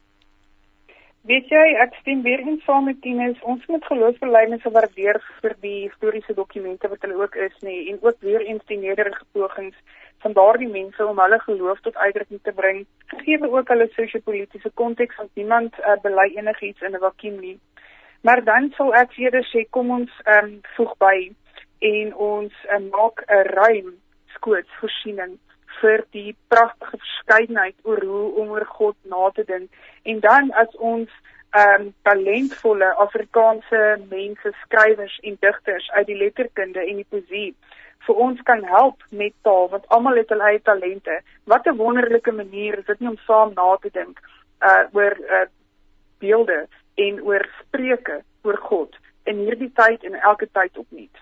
[1.23, 3.37] Weet jy, ek stem weer in saam met Tinus.
[3.47, 8.17] Ons moet geloofsbelijdenisse waardeer vir die historiese dokumente wat hulle ook is, nê, en ook
[8.27, 9.77] weer eens die nederige pogings
[10.25, 12.81] van daardie mense om hulle geloof tot uitdrukking te bring,
[13.13, 17.55] gegee ook hulle sosio-politiese konteks want niemand uh, bely enigiets in 'n vakuum nie.
[18.27, 21.31] Maar dan sal ek eerder sê kom ons ehm um, voeg by
[21.93, 23.95] en ons uh, maak 'n ruim
[24.35, 25.39] skoots voorsiening
[25.81, 29.69] vir die pragtige verskeidenheid oor hoe om oor God na te dink.
[30.03, 31.09] En dan as ons
[31.53, 37.55] ehm um, talentvolle Afrikaanse mense, skrywers en digters uit die letterkunde en die poesie
[38.05, 41.19] vir ons kan help met taal want almal het hulle eie talente.
[41.43, 44.19] Wat 'n wonderlike manier is dit nie om saam na te dink
[44.69, 45.45] uh oor uh
[46.19, 51.15] beelde en oor spreuke oor God in hierdie tyd en elke tyd opnuut.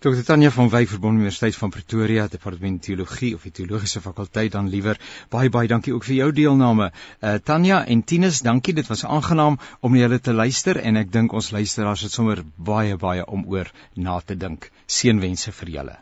[0.00, 0.24] Dr.
[0.24, 4.96] Tanya van Wyk verbond Universiteit van Pretoria Departement Teologie of die Teologiese Fakulteit dan liewer
[5.34, 6.90] baie baie dankie ook vir jou deelname.
[7.20, 8.74] Uh Tanya en Tinus, dankie.
[8.74, 12.96] Dit was aangenaam om julle te luister en ek dink ons luisteraars het sommer baie
[12.96, 14.70] baie om oor na te dink.
[14.86, 15.98] Seënwense vir julle.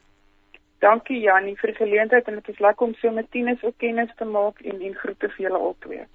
[0.78, 4.14] Dankie Jannie vir die geleentheid en dit is lekker om so met Tinus ook kennis
[4.16, 6.06] te maak en en groete vir julle albei.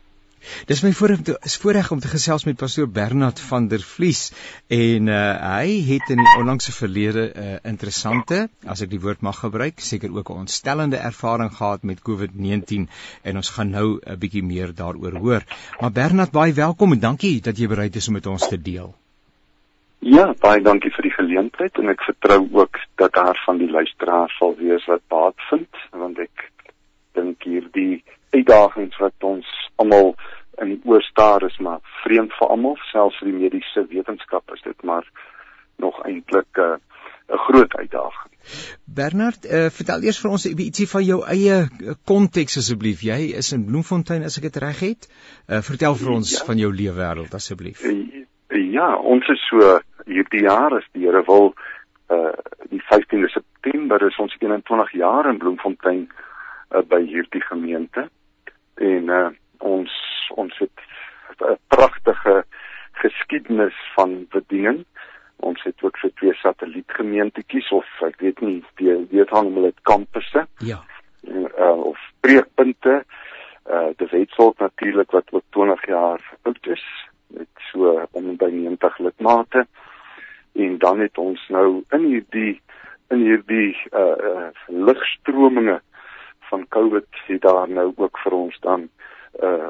[0.70, 4.24] Dis my voorreg is voorreg om te gesels met pastoor Bernard van der Vlies
[4.68, 5.20] en uh,
[5.58, 9.80] hy het in die onlangse verlede 'n uh, interessante, as ek die woord mag gebruik,
[9.80, 12.90] seker ook 'n ontstellende ervaring gehad met COVID-19
[13.24, 15.44] en ons gaan nou 'n bietjie meer daaroor hoor.
[15.80, 18.96] Maar Bernard, baie welkom en dankie dat jy bereid is om met ons te deel.
[20.00, 24.36] Ja, baie dankie vir die geleentheid en ek vertrou ook dat daar van die luisteraars
[24.38, 26.52] sal wees wat baat vind want ek
[27.16, 29.50] dink hierdie uitdagings wat ons
[29.82, 30.16] almal
[30.62, 34.84] in oor staar is maar vreemd vir almal selfs vir die mediese wetenskap is dit
[34.84, 35.08] maar
[35.82, 36.78] nog eintlik 'n uh,
[37.34, 38.32] 'n groot uitdaging.
[38.86, 41.58] Bernard, uh, vertel eers vir ons ietsie van jou eie
[42.06, 43.04] konteks asseblief.
[43.08, 45.08] Jy is in Bloemfontein as ek dit reg het.
[45.08, 46.46] Uh, vertel vir ons ja.
[46.46, 47.86] van jou lewe wêreld asseblief.
[48.50, 51.54] Ja, ons is so hierdie jaar as die Here wil
[52.12, 52.34] uh
[52.70, 58.10] die 15de September is ons 21 jaar in Bloemfontein uh, by hierdie gemeente
[58.76, 59.92] en uh, ons
[60.36, 60.80] ons het
[61.40, 62.44] 'n pragtige
[62.92, 64.86] geskiedenis van bediening.
[65.36, 69.82] Ons het ook vir twee satellietgemeentetjies of ek weet nie die weet hom hulle het
[69.82, 70.46] kampusse.
[70.58, 70.80] Ja.
[71.24, 73.04] Uh, of preekpunte.
[73.70, 76.84] Uh die wetsolk natuurlik wat oor 20 jaar oud is
[77.28, 79.68] met so om by 90 lidmate.
[80.54, 82.62] En dan het ons nou in hierdie
[83.10, 85.82] in hierdie uh, uh ligstrominge
[86.54, 88.90] van COVID het daar nou ook vir ons dan 'n
[89.44, 89.70] uh,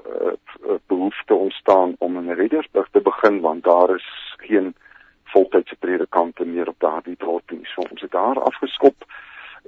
[0.70, 4.76] uh, behoefte ontstaan om in Reddersburg te begin want daar is geen
[5.24, 7.66] voltydse predikante meer op daardie dorp nie.
[7.66, 8.98] So ons het daar afgeskop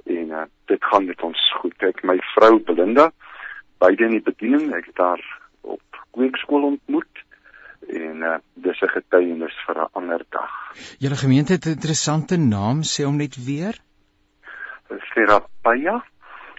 [0.04, 1.82] en uh, dit gaan met ons goed.
[1.82, 3.10] Ek my vrou Belinda
[3.78, 5.22] beide in die bediening, ek het daar
[5.60, 7.24] op kweekskool ontmoet
[7.88, 10.52] en uh, dis 'n getuienis vir 'n ander dag.
[10.98, 13.74] Julle gemeente het 'n interessante naam, sê hom net weer.
[15.12, 16.04] Serapaya.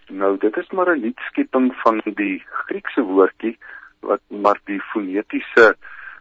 [0.07, 3.57] Nou dit is maar 'n liedskeping van die Griekse woordjie
[3.99, 5.75] wat maar die fonetiese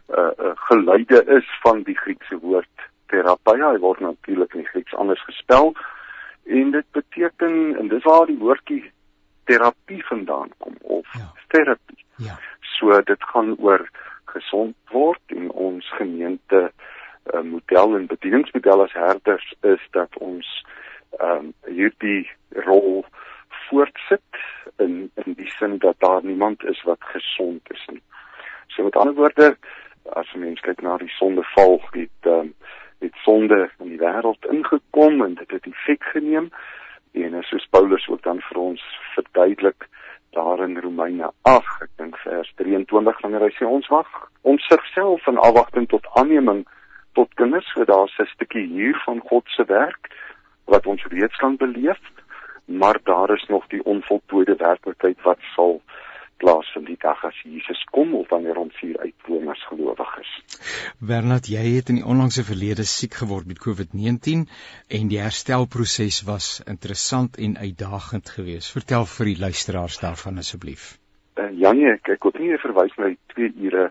[0.09, 3.71] uh, uh geluide is van die Griekse woord therapia.
[3.71, 5.75] Hy word natuurlik in Grieks anders gespel
[6.45, 8.91] en dit beteken en dis waar die woordjie
[9.43, 11.31] terapie vandaan kom of ja.
[11.47, 12.05] therapie.
[12.15, 12.39] Ja.
[12.59, 13.89] So dit gaan oor
[14.25, 16.71] gesond word en ons gemeente
[17.33, 20.65] uh, model en bedieningsmodel as herders is dat ons
[21.17, 22.29] ehm um, hierdie
[22.67, 23.05] rol
[23.69, 24.41] voortsit
[24.77, 28.01] in in die sin dat daar niemand is wat gesond is nie.
[28.67, 29.57] So met ander woorde,
[30.13, 32.53] as 'n mens kyk na die sondeval, het ehm um,
[32.99, 36.49] het sonde in die wêreld ingekom en dit het effek geneem.
[37.11, 39.87] En soos Paulus ook dan vir ons verduidelik
[40.29, 44.09] daar in Romeine 8, ek dink vers 23 wanneer hy sê ons wag
[44.41, 46.65] ons sigself in afwagting tot aanneming
[47.17, 50.11] tot kinders, so daar's 'n stukkie hier van God se werk
[50.65, 51.99] wat ons reeds kan beleef
[52.67, 55.81] maar daar is nog die onvoltooide werklikheid wat sal
[56.37, 60.33] plaasvind die dag as Jesus kom of wanneer ons hier uitkom as gelowiges.
[60.99, 64.45] Bernard, jy het in die onlangse verlede siek geword met COVID-19
[64.99, 68.75] en die herstelproses was interessant en uitdagend geweest.
[68.77, 70.93] Vertel vir die luisteraars daarvan asseblief
[71.39, 73.85] uh, Janie, ek kon nie verwys na die 2 ure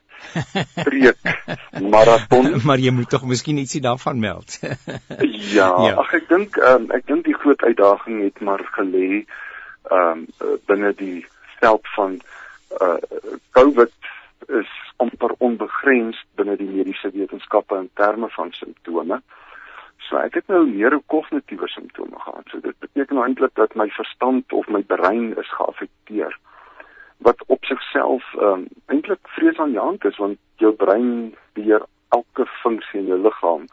[0.86, 1.18] preek
[1.94, 4.58] marathon, maar jy moet tog miskien ietsie daarvan meld.
[5.56, 9.24] ja, ja, ag ek dink um, ek dink die groot uitdaging het maar gelê
[9.90, 10.26] um,
[10.68, 11.22] binne die
[11.60, 12.20] veld van
[12.80, 12.98] uh
[13.56, 13.92] COVID
[14.60, 14.70] is
[15.02, 19.20] amper onbegrens binne die mediese wetenskappe in terme van simptome.
[20.06, 22.44] So ek het nou meer kognitiewe simptome gehad.
[22.50, 26.36] So dit beteken eintlik dat my verstand of my brein is geaffekteer
[27.18, 33.06] wat op sigself ehm um, eintlik vreesaanjaend is want jou brein beheer elke funksie in
[33.06, 33.66] jou liggaam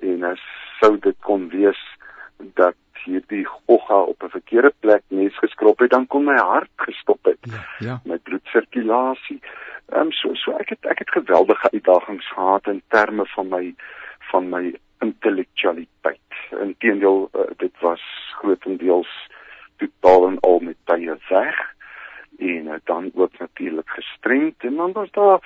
[0.00, 0.42] en as
[0.80, 1.82] sou dit kon wees
[2.58, 7.24] dat hierdie gogga op 'n verkeerde plek nes geskrop het dan kon my hart gestop
[7.24, 7.38] het.
[7.40, 8.00] Ja, ja.
[8.04, 9.40] my bloedsirkulasie
[9.92, 13.74] ehm um, so so ek het ek het geweldige uitdagings gehad in terme van my
[14.30, 16.20] van my intellektualiteit
[16.60, 18.02] inteendeel uh, dit was
[18.38, 19.12] grootendeels
[19.76, 21.56] totaal en al met tye weg
[22.38, 25.40] en uh, dan ook natuurlik gestremd en dan was daar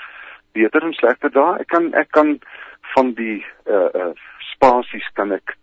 [0.53, 1.59] beter en slegter dae.
[1.59, 2.39] Ek kan ek kan
[2.95, 4.13] van die uh uh
[4.53, 5.57] spasies kan ek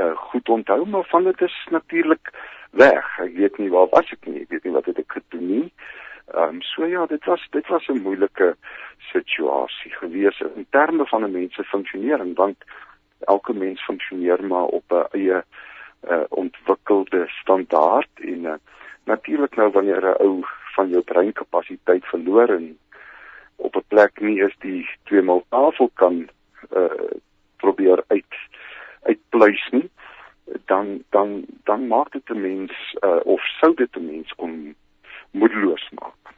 [0.00, 2.32] uh goed onthou, maar van dit is natuurlik
[2.70, 3.18] weg.
[3.18, 5.66] Ek weet nie waar was ek nie, ek weet nie wat het ek gedoen nie.
[6.32, 8.56] Ehm um, so ja, dit was dit was 'n moeilike
[9.12, 12.64] situasie gewees in terme van 'n mens se funksionering want
[13.20, 15.44] elke mens funksioneer maar op 'n eie
[16.10, 18.54] uh, ontwikkelde standaard en uh,
[19.04, 22.78] natuurlik nou wanneer 'n ou van jou breinkapasiteit verloor en
[23.56, 26.28] op 'n plek nie is die twee maal tafel kan
[26.76, 27.10] uh,
[27.56, 28.34] probeer uit
[29.02, 29.90] uitpleis nie
[30.66, 34.74] dan dan dan maak dit 'n mens uh, of sou dit 'n mens kon
[35.30, 36.34] moedeloos maak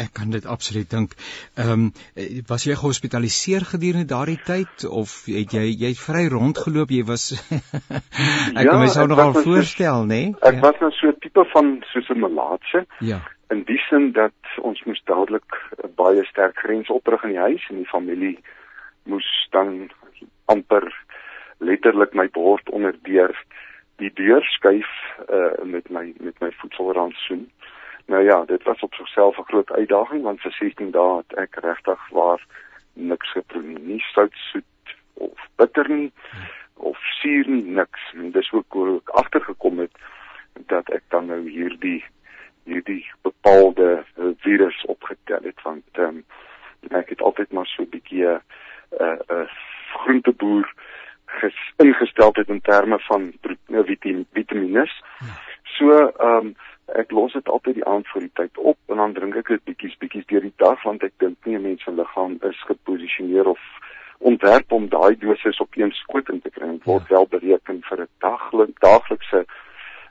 [0.00, 1.16] Ek kan dit absoluut dink.
[1.60, 6.94] Ehm um, was jy gehospitaliseer gedurende daardie tyd of het jy jy vry rondgeloop?
[6.94, 7.26] Jy was
[8.60, 10.22] Ek ja, kan myself nogal voorstel, nê?
[10.30, 10.32] Nee?
[10.40, 10.64] Ek ja.
[10.64, 12.86] was nou so 'n tipe van soos 'n malaatse.
[13.00, 13.20] Ja.
[13.50, 15.58] In die sin dat ons moes dadelik
[15.96, 18.38] baie sterk grens oprig in die huis en die familie
[19.04, 19.90] moes dan
[20.46, 20.88] amper
[21.58, 23.34] letterlik my bord onder deur
[24.00, 24.88] die deur skuif
[25.28, 27.50] uh, met my met my voetselrandsoen.
[28.10, 31.54] Nou ja, dit was op sigself 'n groot uitdaging want vir 16 dae het ek
[31.54, 32.46] regtig waar
[32.92, 36.12] niks geproe nie, sout, soet of bitter nie
[36.74, 38.12] of suur nie, niks.
[38.14, 39.94] En dis ook hoe ek agtergekom het
[40.66, 42.04] dat ek dan nou hierdie
[42.64, 44.04] hierdie bepaalde
[44.38, 46.24] virus opgetel het want ehm um,
[46.90, 48.42] ek het altyd maar so 'n bietjie 'n
[49.00, 49.46] uh, 'n uh,
[49.92, 50.74] groenteboer
[51.76, 53.32] ingestel het in terme van
[54.32, 54.84] vitamiene.
[54.84, 55.38] Ja.
[55.62, 56.56] So ehm um,
[56.94, 59.64] ek los dit altyd die aand voor die tyd op en dan drink ek dit
[59.64, 63.46] bietjies bietjies deur die dag want ek dink nie 'n mens se liggaam is geposisioneer
[63.46, 63.60] of
[64.18, 66.66] ontwerp om daai dosis op een skoot in te kry.
[66.70, 67.14] Dit word ja.
[67.14, 69.44] wel bereken vir 'n daglik daaglikse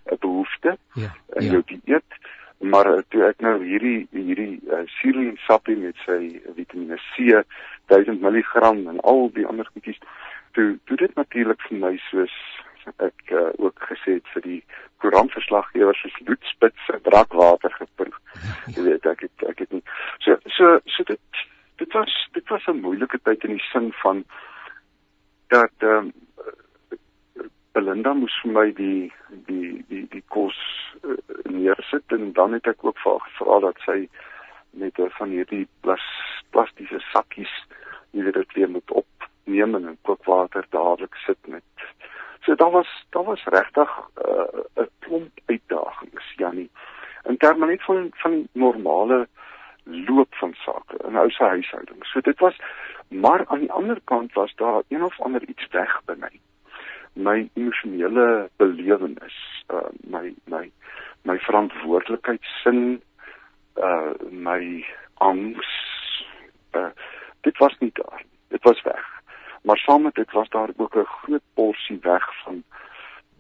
[0.06, 1.12] eh, behoefte ja.
[1.36, 1.52] in ja.
[1.52, 2.12] jou dieet.
[2.60, 7.44] Maar eh, toe ek nou hierdie hierdie uh, sirien sappie met sy Vitamiene C
[7.86, 10.00] 1000 mg en al die ander goedjies
[10.52, 12.36] toe toe dit natuurlik vir my soos
[12.98, 14.62] ek uh, ook gesê het vir die
[15.04, 18.18] koerantverslaggewers soos bloedspits en drakwater geproef.
[18.76, 19.84] Jy weet ek het ek het nie
[20.26, 21.44] so so so dit
[21.82, 24.24] dit was dit was 'n moeilike tyd in die sin van
[25.56, 26.12] dat ehm um,
[27.72, 29.12] Belinda moes vir my die
[29.48, 30.58] die die die kos
[31.06, 31.16] uh,
[31.46, 34.00] neersit en dan het ek ook vir haar gevra dat sy
[34.72, 36.06] met 'n van hierdie plas
[36.52, 37.54] plastiese sakkies
[38.12, 41.64] jy weet dit weer moet opneem en in kookwater dadelik sit met
[42.50, 46.70] So daar was daar was regtig uh, 'n uh, klomp uitdagings, Jannie.
[47.24, 49.28] In terme net van van normale
[49.84, 52.06] loop van sake in 'n ou se huishouding.
[52.06, 52.56] So dit was
[53.08, 56.40] maar aan die ander kant was daar een of ander iets weg by my.
[57.14, 60.72] My emosionele belewenis, uh, my my
[61.22, 63.02] my verantwoordelikheidsin,
[63.76, 65.70] uh my angs,
[66.72, 66.90] uh
[67.42, 68.24] dit was nie daar.
[68.48, 69.20] Dit was weg
[69.62, 72.64] maar saam met dit was daar ook 'n groot porsie weg van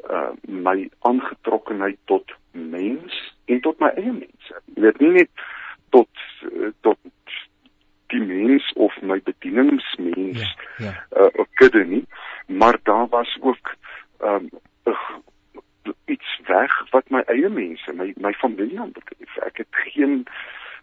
[0.10, 4.62] uh my aangetrokkenheid tot mens en tot my eie mense.
[4.66, 5.30] Jy weet nie net
[5.90, 6.10] tot
[6.52, 6.98] uh, tot
[8.08, 11.22] die mens of my bedieningsmens ja, ja.
[11.22, 12.06] uh kudde nie,
[12.46, 13.76] maar daar was ook
[14.20, 14.50] um
[14.84, 15.00] uh,
[16.06, 19.38] iets weg wat my eie mense, my my familie aanbetref.
[19.38, 20.26] Ek het geen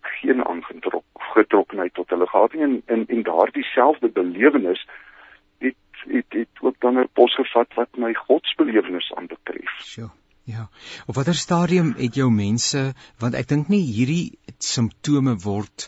[0.01, 4.87] geen aangetrokkenheid tot hulle gehad nie en en, en daardie selfde belewenis
[6.09, 9.71] het het ook dan 'n pos gevat wat my godsbelewenis aanbetref.
[9.83, 10.11] Sjoe.
[10.43, 10.69] Ja.
[11.07, 12.81] Op watter stadium het jou mense
[13.19, 15.87] want ek dink nie hierdie simptome word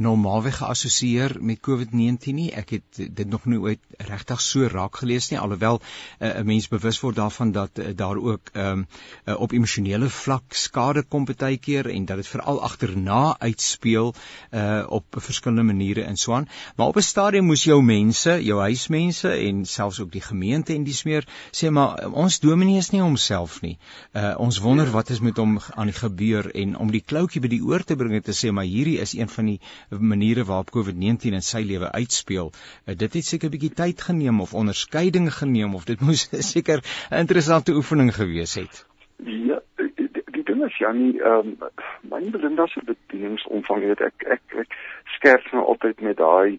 [0.00, 2.48] normaalweg geassosieer met COVID-19 nie.
[2.56, 5.80] Ek het dit nog nie ooit regtig so raak gelees nie alhoewel
[6.18, 8.86] eh, 'n uh, mens bewus word daarvan dat uh, daar ook um,
[9.24, 14.14] uh, op emosionele vlak skade kom baie keer en dat dit veral agterna uitspeel
[14.50, 16.48] uh op verskillende maniere in Swaan.
[16.76, 20.84] Maar op 'n stadium moes jou mense, jou huismense en selfs ook die gemeente en
[20.84, 23.78] dis meer sê maar ons dominee is nie homself nie.
[24.12, 27.48] Uh ons wonder wat is met hom aan die gebeur en om die kloutjie by
[27.48, 29.60] die oor te bring en te sê maar hierdie is een van die
[29.98, 32.52] maniere waarop COVID-19 in sy lewe uitspeel.
[32.86, 36.84] Uh, dit het seker 'n bietjie tyd geneem of onderskeiding geneem of dit moes seker
[37.10, 38.86] 'n interessante oefening gewees het.
[39.24, 41.70] Ja, die, die ding is Janie, ehm um,
[42.02, 44.74] my Belinda se bedieningsomvang weet ek ek ek
[45.16, 46.58] skerp nou altyd met daai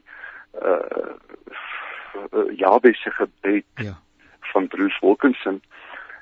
[0.61, 1.15] uh
[2.55, 3.99] Jabese gebed ja.
[4.39, 5.61] van Bruce Wilkinson.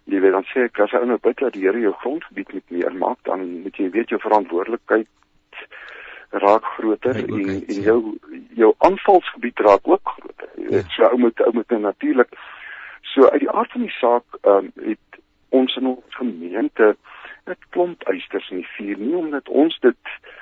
[0.03, 2.71] Jy weet dan sê ek as jy nou bid dat die Here jou grondgebied met
[2.73, 5.07] meer maak, dan moet jy weet jou verantwoordelikheid
[6.29, 7.81] raak groter en en ja.
[7.81, 8.17] jou
[8.53, 10.49] jou aanvalsgebied raak ook groter.
[10.55, 10.95] Jy weet ja.
[10.95, 12.29] so ou moet ou moet natuurlik
[13.01, 16.95] so uit die aard van die saak ehm um, het ons in ons gemeente
[17.49, 19.97] 'n klomp eisters in die vuur nie omdat ons dit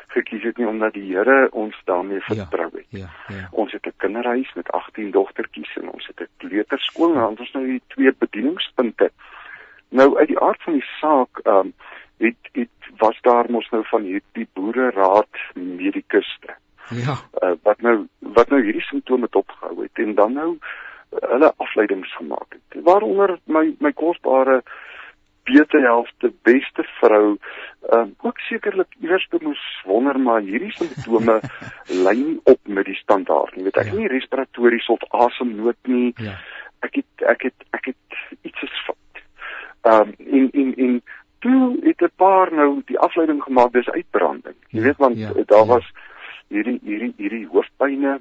[0.08, 2.86] gekies het nie omdat die Here ons daarmee ja, vertrou het.
[2.90, 3.48] Ja, ja, ja.
[3.52, 7.66] Ons het 'n kinderhuis met 18 dogtertjies en ons het 'n kleuterskool en ons nou
[7.66, 9.12] die twee bedieningspunte.
[9.90, 11.74] Nou uit die aard van die saak, ehm um,
[12.18, 16.56] het het was daar mos nou van hierdie boere raad medikuste.
[16.90, 17.18] Ja.
[17.44, 22.16] Uh, wat nou wat nou hierdie simptome opgehou het en dan nou uh, hulle afleidings
[22.16, 22.84] gemaak het.
[22.84, 24.64] Waaronder my my kosbare
[25.48, 27.38] beter helfte beste vrou
[27.94, 31.40] um, ook sekerlik iewers moes wonder maar hierdie simptome
[32.06, 33.98] lyn op met die standaard jy weet ek ja.
[34.00, 36.36] nie respiratories of asemnood nie ja.
[36.88, 39.24] ek het ek het ek het iets is fout
[39.88, 41.00] ehm um, in in in
[41.48, 45.32] toe het 'n paar nou die afleiding gemaak dis uitbranding jy ja, weet want ja,
[45.46, 45.72] daar ja.
[45.74, 45.92] was
[46.48, 48.20] hierdie hierdie hierdie hoofpynne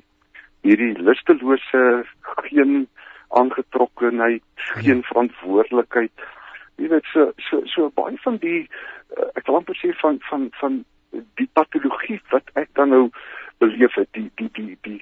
[0.63, 2.89] hierdie lustelose geen
[3.29, 5.09] aangetrokkenheid geen ja.
[5.11, 6.27] verantwoordelikheid
[6.77, 8.63] jy weet so so so baie van die
[9.17, 10.85] uh, ek wil amper sê van van van
[11.41, 13.05] die patologie wat ek dan nou
[13.59, 15.01] beleef het die die die die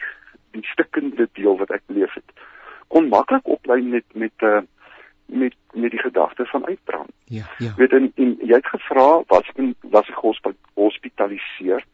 [0.57, 2.45] die stikkende deel wat ek beleef het
[2.89, 4.63] kon maklik oplei met met uh,
[5.27, 7.11] met met die gedagte van uitbrand.
[7.25, 7.73] Ja, ja.
[7.77, 10.19] Weet en, en jy het gevra wat ek was ek
[10.75, 11.85] gehospitaliseer.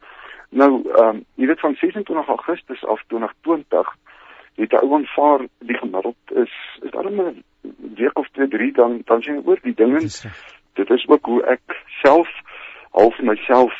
[0.49, 3.95] Nou ehm um, jy weet van 26 Augustus af 2020
[4.55, 7.43] het 'n ou aanvaar die gemiddeld is is daar 'n
[7.95, 9.99] week of 2 3 dan dan sien oor die dinge.
[10.73, 12.29] Dit is ook hoe ek self
[12.91, 13.73] half myself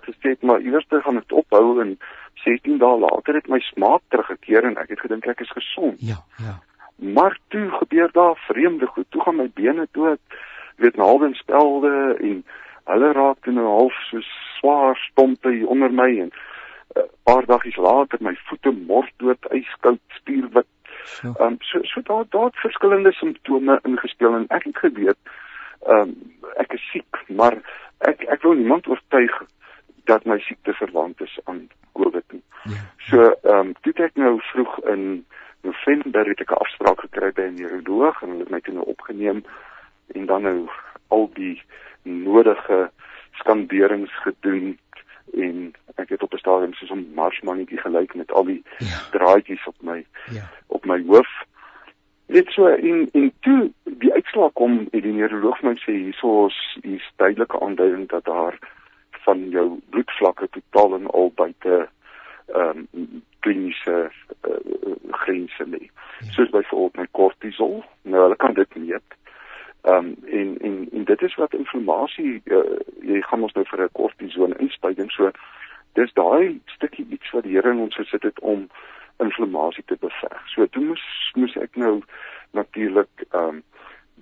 [0.00, 1.98] gesê het maar iewers te gaan dit ophou en
[2.34, 6.00] 16 dae later het my smaak teruggekeer en ek het gedink ek is gesond.
[6.00, 6.60] Ja, ja.
[6.96, 9.06] Maar toe gebeur daar vreemde goed.
[9.08, 10.20] Toe gaan my bene dood,
[10.76, 12.44] weet nou halwe spelde en
[12.84, 14.20] hulle raak toe nou half so
[14.58, 16.32] swaar stompe hier onder my en 'n
[16.96, 20.66] uh, paar dae later my voete mors dood, yskoud, spierwit
[21.22, 21.44] Ehm so.
[21.44, 25.18] um, so so daar daar verskillende simptome ingespeel en ek het geweet
[25.86, 26.14] ehm um,
[26.56, 27.58] ek is siek, maar
[27.98, 29.42] ek ek wil niemand oortuig
[30.04, 32.42] dat my siekte verwant is aan COVID nie.
[32.62, 32.82] Ja.
[33.08, 35.26] So ehm um, toe ek nou vroeg in
[35.66, 38.86] November het ek 'n afspraak gekry by 'n neuroloog en hulle het my toe nou
[38.86, 39.44] opgeneem
[40.14, 40.68] en dan nou
[41.08, 41.62] al die
[42.02, 42.90] nodige
[43.32, 44.78] skanderings gedoen
[45.34, 48.98] en ek het op 'n stadium soos 'n marsmannetjie gelyk met al die ja.
[49.10, 50.50] draadjies op my ja.
[50.66, 51.44] op my hoof.
[52.26, 56.78] Net so in in toe die uitslag kom en die neuroloog my sê hierso is
[56.82, 58.58] hier's duidelike aanduiding dat daar
[59.10, 61.88] van jou bloedvlakke totaal en al buite
[62.46, 63.96] ehm um, kliniese
[64.50, 65.84] uh, grense lê.
[65.86, 66.32] Ja.
[66.34, 67.84] Soos byvoorbeeld my kortisol.
[68.02, 69.16] Nou hulle kan dit meet.
[69.86, 73.82] Ehm um, en en en dit is wat inflammasie uh, jy gaan ons nou vir
[73.84, 75.30] 'n kortison inspuiting so
[75.94, 78.66] dis daai stukkie iets wat die Here in ons gesit het om
[79.18, 80.42] inflammasie te beveg.
[80.54, 82.02] So toe moes moes ek nou
[82.50, 83.62] natuurlik ehm um,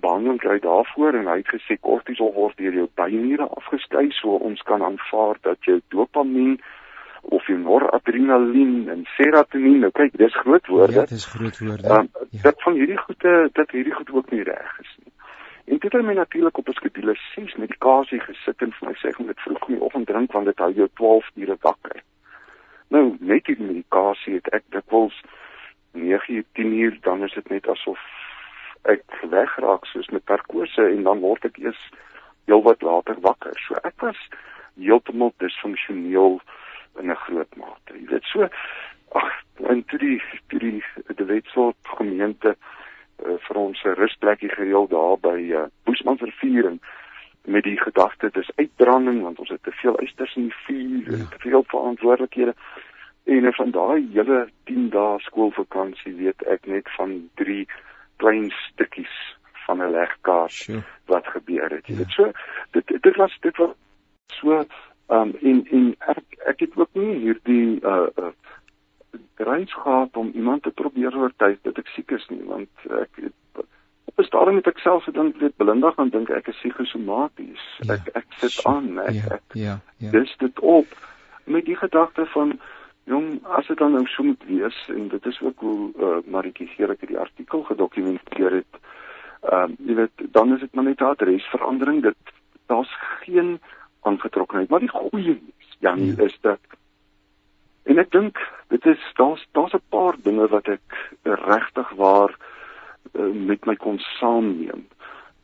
[0.05, 4.61] behandeling kry daarvoor en hy het gesê kortisol word deur jou bynniere afgeskei so ons
[4.69, 6.59] kan aanvaar dat jou dopamien
[7.29, 10.93] of jou noradrenalien en serotonien nou kyk dis groot woorde.
[10.93, 11.89] Ja, dis groot woorde.
[11.89, 12.41] Um, ja.
[12.41, 15.13] Dat van hierdie goede dat hierdie goed ook nie reg is nie.
[15.65, 19.15] En dit het my natuurlik op 'n skedule 6 medikasie gesit en vir my sê
[19.17, 22.01] om dit vroeg in die oggend drink want dit hou jou 12 ure wakker.
[22.87, 25.21] Nou, net die medikasie het ek dikwels
[25.91, 27.99] 9 uur, 10 uur, dan is dit net asof
[28.83, 31.81] ek wegraak soos met narkose en dan word ek eers
[32.45, 33.57] heelwat later wakker.
[33.67, 34.19] So ek was
[34.77, 36.39] heeltemal disfunksioneel
[36.99, 37.93] in 'n groot mate.
[37.93, 38.47] Jy weet so
[39.11, 39.31] ag,
[39.63, 40.83] en toe die toe die
[41.15, 46.79] die wetsoort gemeente uh, vir ons 'n rusplekkie gereël daar by uh, Boesmanrivier en
[47.45, 51.23] met die gedagte dis uitbranding want ons het te veel eisters in die vuur en
[51.23, 51.29] ja.
[51.29, 52.55] te veel verantwoordelikhede
[53.25, 57.67] en van daai hele 10 dae skoolvakansie weet ek net van drie
[58.21, 59.15] klein stukkies
[59.65, 60.83] van 'n legkaart sure.
[61.05, 61.87] wat gebeur het.
[61.87, 61.97] Jy ja.
[61.97, 62.31] weet so
[62.71, 63.73] dit dit was dit was
[64.27, 64.65] so
[65.07, 68.33] um in in ek ek het ook nie hierdie uh, uh
[69.35, 73.19] reis gehad om iemand te probeer oortuig dat ek siek is nie want ek
[74.05, 77.63] op 'n stadium het ek self gedink weet Belinda gaan dink ek is psigosomaties.
[77.79, 80.11] Ja, ek ek sit so, aan ek, ja, ek ja ja.
[80.11, 80.87] dis dit op.
[81.43, 82.59] Met die gedagte van
[83.03, 86.67] jong as dit dan nou so moet wees en dit is ook hoe uh, Maritjie
[86.67, 88.73] Gericke die artikel gedokumenteer het
[89.41, 92.33] ehm uh, jy weet dan is dit maar net 'n adresverandering dit
[92.65, 93.59] daar's geen
[94.05, 96.23] aangetrokkenheid maar die goeie nuus Janie ja.
[96.29, 96.75] is dat
[97.85, 98.39] En ek dink
[98.73, 102.31] dit is daar's daar's 'n paar dinge wat ek regtig waar
[103.13, 104.87] uh, met my kon saamneem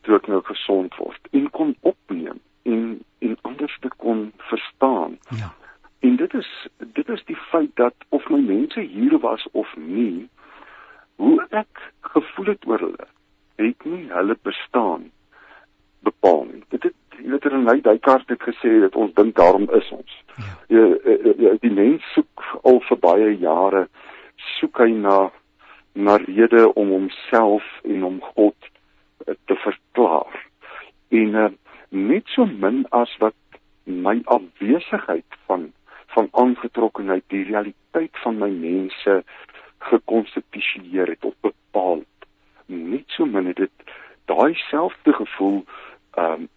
[0.02, 5.20] toe ek nou gesond word en kon opneem en en anders te kon verstaan.
[5.38, 5.54] Ja.
[6.00, 10.30] En dit is dit is die feit dat of my mense hier was of nie,
[11.16, 13.08] hoe ek gevoel het oor hulle,
[13.56, 15.12] het nie hulle bestaan
[16.00, 16.64] bepaal nie.
[16.74, 20.18] Dit het jy weet er in gesê dat ons dink daarom is ons.
[20.38, 20.52] Ja.
[20.68, 20.86] Jy,
[21.38, 23.88] jy die mens soek al vir baie jare
[24.60, 25.30] soek hy na
[25.94, 28.56] na rede om homself en om God
[29.46, 30.48] te verklaar.
[31.10, 31.50] En uh,
[31.90, 33.36] net so min as wat
[33.84, 35.72] my afwesigheid van
[36.12, 39.22] van aangetrokkenheid die realiteit van my mense
[39.80, 42.28] gekonstitueer het of bepaal het.
[42.66, 43.92] Net so min het dit
[44.32, 45.64] daai selfde gevoel
[46.20, 46.50] ehm um,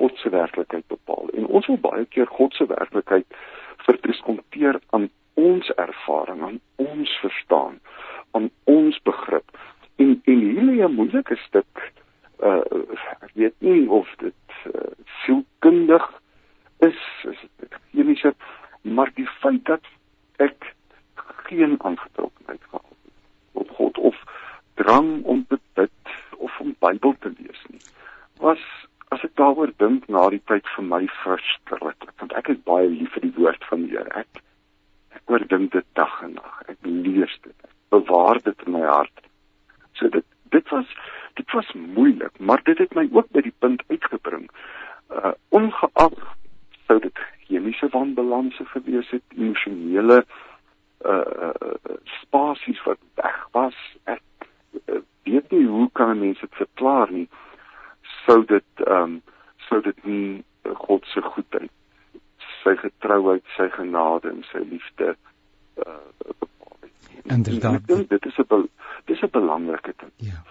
[0.00, 1.28] God se werklikheid bepaal.
[1.36, 3.40] En ons wil baie keer God se werklikheid
[3.84, 7.80] verdiskonteer aan ons ervaring, aan ons verstaan,
[8.36, 9.56] aan ons begrip.
[10.00, 11.92] En en hier lê 'n moeilike stuk
[12.40, 12.64] uh
[13.20, 14.92] ek weet nie of dit uh,
[15.22, 16.06] sielkundig
[16.78, 18.34] is, is dit chemiese,
[18.82, 19.84] maar die feit dat
[20.36, 20.74] ek
[21.44, 23.12] geen aangetrokkenheid gehad het
[23.52, 24.16] op God of
[24.74, 27.82] drang om te bid of om Bybel te lees nie,
[28.40, 28.64] was
[29.14, 33.16] as ek daaroor dink na die tyd vir my verskriklik want ek is baie lief
[33.16, 34.22] vir die woord van die Here.
[34.22, 34.42] Ek
[35.18, 36.60] ek oordink dit dag en nag.
[36.70, 37.56] Ek lees dit.
[37.66, 39.24] Ek bewaar dit in my hart.
[39.98, 40.94] So dit dit was
[41.38, 44.46] dit was moeilik maar dit het my ook by die punt uitgebring.
[45.10, 46.22] Uh ongeag
[46.86, 54.22] sou dit chemiese wanbalanse gewees het emosionele uh, uh spasies wat weg was ek
[54.86, 57.26] uh, weet nie hoe kan mense dit verklaar nie
[58.30, 59.18] sou dit ehm um,
[59.68, 60.44] sou dit nie
[60.86, 61.70] God se goedheid,
[62.62, 65.14] sy getrouheid, sy genade en sy liefde
[65.86, 66.92] uh bepaal nie.
[67.36, 67.86] Inderdaad.
[67.86, 68.68] Dit is 'n
[69.04, 70.12] dit is 'n belangrike ding.
[70.16, 70.42] Ja.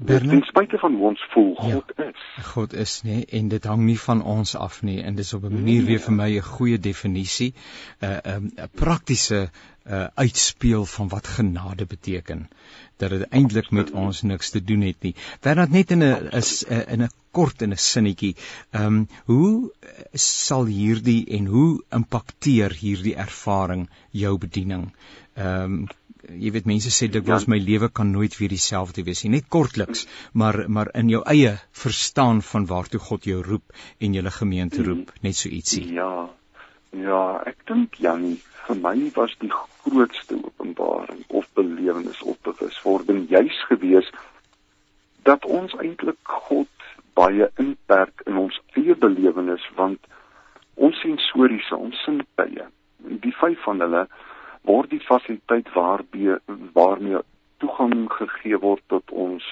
[0.00, 2.44] Bernard, ten spyte van hoe ons voel, ja, God ja, is.
[2.46, 5.52] God is nie en dit hang nie van ons af nie en dis op 'n
[5.52, 7.52] manier weer vir my 'n goeie definisie,
[8.00, 9.50] 'n uh, 'n um, praktiese
[9.84, 12.48] uh, uitspeel van wat genade beteken
[12.96, 15.14] dat dit eintlik met ons niks te doen het nie.
[15.40, 18.36] Bernard net in 'n is in 'n kort in 'n sinnetjie.
[18.70, 19.72] Ehm um, hoe
[20.12, 24.92] sal hierdie en hoe impakteer hierdie ervaring jou bediening?
[25.34, 25.88] Ehm um,
[26.38, 27.52] jy weet mense sê dikwels ja.
[27.54, 29.32] my lewe kan nooit weer dieselfde wees nie.
[29.38, 34.30] Net kortliks maar maar in jou eie verstaan van waartoe God jou roep en julle
[34.30, 35.86] gemeente roep net so ietsie.
[35.94, 36.28] Ja.
[36.96, 43.62] Ja ek dink Janie vir my was die grootste openbaring of belewenis of bewuswording juis
[43.70, 44.10] gewees
[45.28, 46.68] dat ons eintlik God
[47.14, 50.10] baie inperk in ons eie belewenis want
[50.74, 52.66] ons sensoriese ons sintuie
[53.24, 54.04] die vyf van hulle
[54.68, 56.36] word die fasiliteit waarby
[56.72, 57.22] waarmee
[57.58, 59.44] toegang gegee word tot ons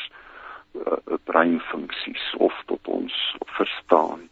[0.74, 3.14] uh, breinfunksies of tot ons
[3.59, 4.28] verstaan.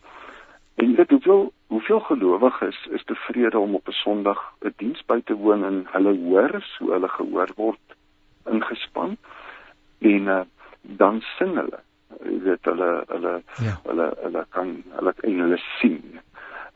[0.77, 5.35] En dit hoeveel hoeveel gelowiges is tevrede om op 'n Sondag 'n diens by te
[5.35, 7.97] woon en hulle hoor so hulle gehoor word
[8.45, 9.17] ingespan
[9.99, 10.41] en uh,
[10.81, 11.81] dan sing hulle
[12.25, 13.33] jy weet hulle hulle
[13.65, 13.75] ja.
[13.89, 16.16] hulle hulle kan hulle en hulle sien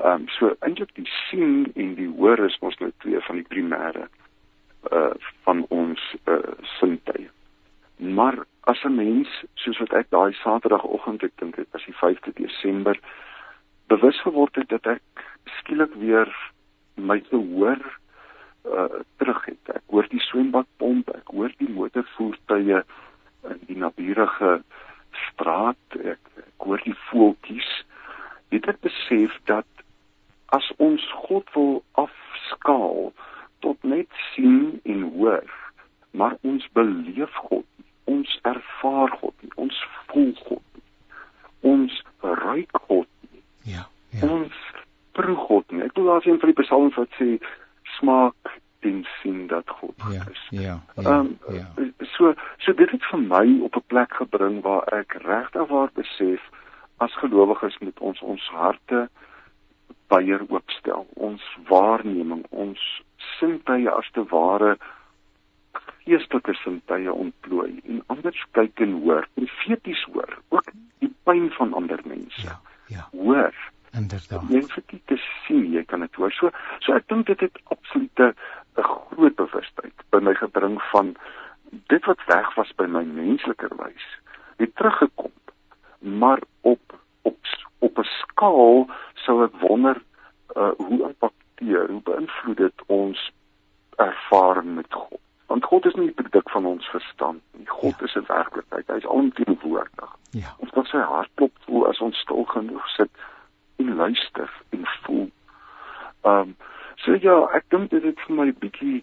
[0.00, 3.48] Ehm um, so eintlik die sien en die hoor is mos nou twee van die
[3.48, 4.06] primêre
[4.88, 5.10] uh
[5.44, 7.28] van ons uh sintuie.
[7.96, 8.38] Maar
[8.72, 12.96] as 'n mens soos wat ek daai Saterdagoggend ek dink dit was die 5de Desember
[13.92, 15.24] bewus geword het dat ek
[15.58, 16.32] skielik weer
[16.96, 17.82] my gehoor
[18.64, 19.64] uh terug het.
[19.74, 22.80] Ek hoor die swembadpomp, ek hoor die motorvoertuie
[23.48, 24.62] in die naburige
[25.28, 27.70] straat, ek, ek hoor die voeltjies.
[28.48, 29.66] Dit het besef dat
[30.56, 33.12] as ons God wil afskaal
[33.64, 35.46] tot net sien en hoor,
[36.10, 37.66] maar ons beleef God,
[38.04, 40.82] ons ervaar God, ons voel God,
[41.60, 43.08] ons ruik God.
[43.68, 44.26] Ja, ja.
[44.26, 44.56] Ons
[45.12, 45.70] proe God.
[45.70, 45.84] Nie.
[45.86, 47.36] Ek wil daar sien vir die psalms wat sê
[47.98, 50.46] smaak en sien dat God ja, is.
[50.50, 50.76] Ja.
[50.96, 51.18] Ja.
[51.18, 51.66] Um, ja.
[52.16, 52.32] So
[52.64, 56.40] so dit het vir my op 'n plek gebring waar ek regtig waar besef
[56.96, 59.08] as gelowiges moet ons ons harte
[60.10, 61.06] weier oopstel.
[61.14, 62.80] Ons waarneming, ons
[63.38, 64.76] sintuie as te ware
[66.04, 72.00] geestelike sintuie ontplooi en anders kyk en hoor, profeties hoor, ook die pyn van ander
[72.04, 72.46] mense.
[72.46, 72.58] Ja,
[72.92, 73.08] ja.
[73.12, 73.54] Hoor.
[73.96, 74.46] Inderdaad.
[74.48, 76.32] Jy moet dit te sien, jy kan dit hoor.
[76.34, 76.50] So
[76.84, 78.34] so ek dink dit het absolute
[78.78, 81.14] 'n groot bewustheid by my gebring van
[81.70, 84.06] dit wat weg was by my menslike wys,
[84.56, 85.32] het teruggekom.
[85.98, 87.38] Maar op op
[87.78, 88.90] op 'n skaal
[89.42, 90.02] ek wonder
[90.56, 93.32] uh, hoe impakteer, hoe beïnvloed dit ons
[93.96, 95.20] ervaring met God?
[95.46, 97.66] Want God is nie 'n produk van ons verstand nie.
[97.66, 98.04] God ja.
[98.04, 98.86] is 'n werklikheid.
[98.86, 100.16] Hy is alomteenwoordig.
[100.30, 100.54] Ja.
[100.58, 103.10] Ons kan sy hart klop voel as ons stil genoeg sit
[103.76, 105.30] en luister en voel.
[106.22, 106.56] Ehm um,
[106.96, 109.02] so ja, ek dink dit het vir my bietjie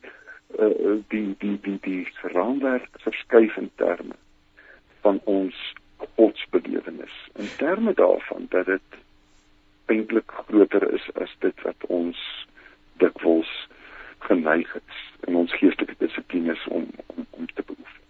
[0.60, 4.16] uh, die die die die raamwerk verskuif in terme
[5.02, 7.16] van ons godsbelewenis.
[7.36, 8.98] In terme daarvan dat dit
[9.86, 12.48] eintlik groter is as dit wat ons
[12.98, 13.52] dikwels
[14.20, 18.04] geneig is in ons geestelike dissiplines om om om te beoefen.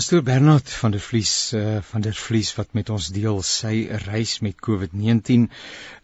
[0.00, 3.74] Pastoor Bernard van der Vlies uh, van der Vlies wat met ons deel sy
[4.06, 5.44] reis met COVID-19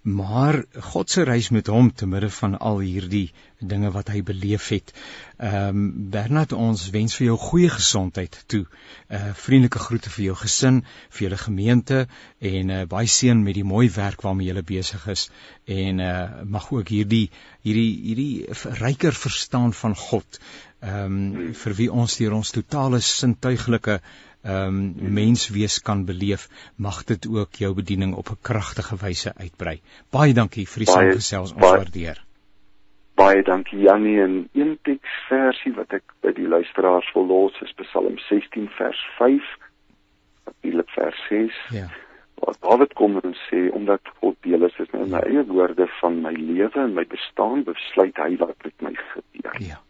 [0.06, 0.58] maar
[0.92, 4.92] God se reis met hom te midde van al hierdie dinge wat hy beleef het.
[5.40, 8.66] Ehm um, Bernard ons wens vir jou goeie gesondheid toe.
[9.08, 12.04] Uh vriendelike groete vir jou gesin, vir julle gemeente
[12.38, 15.26] en uh baie seën met die mooi werk waarmee julle besig is
[15.64, 17.30] en uh mag ook hierdie
[17.64, 20.40] hierdie hierdie ryker verstaan van God
[20.80, 24.00] ehm um, vir wie ons deur ons totale sintuiglike
[24.46, 29.80] ehm um, menswees kan beleef, mag dit ook jou bediening op 'n kragtige wyse uitbrei.
[30.10, 32.22] Baie dankie vir die saamgesels, ons waardeer.
[33.14, 38.18] Baie dankie Jannie en een teksversie wat ek by die luisteraars wil los is Psalm
[38.18, 39.42] 16 vers 5.
[40.44, 41.54] Natuurlik vers 6.
[41.70, 41.88] Ja.
[42.44, 46.34] Wat Dawid kom en sê omdat God deel is, is my eie woorde van my
[46.36, 49.60] lewe en my bestaan besluit hy wat met my gebeur.
[49.64, 49.80] Ja.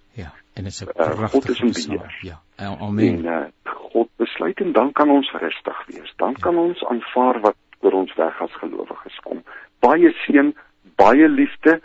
[0.57, 2.19] En dit is 'n uh, God is in beheer.
[2.21, 2.41] Ja.
[2.57, 3.25] Amen.
[3.25, 6.13] En uh, God besluit en dan kan ons rustig wees.
[6.17, 6.39] Dan ja.
[6.41, 9.43] kan ons aanvaar wat oor ons weg as gelowiges kom.
[9.79, 10.57] Baie seën,
[10.95, 11.81] baie liefde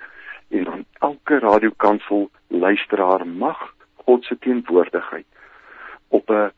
[0.49, 5.25] en dan elke radiokansel luisteraar mag God se teenwoordigheid
[6.07, 6.51] op 'n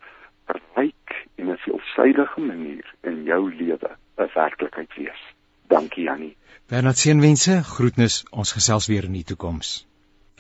[0.76, 5.22] ryk en 'n veelsidige manier in jou lewe 'n werklikheid wees.
[5.68, 6.36] Dankie Jannie.
[6.68, 9.88] Bernard seënwense, groetnis, ons gesels weer in die toekoms.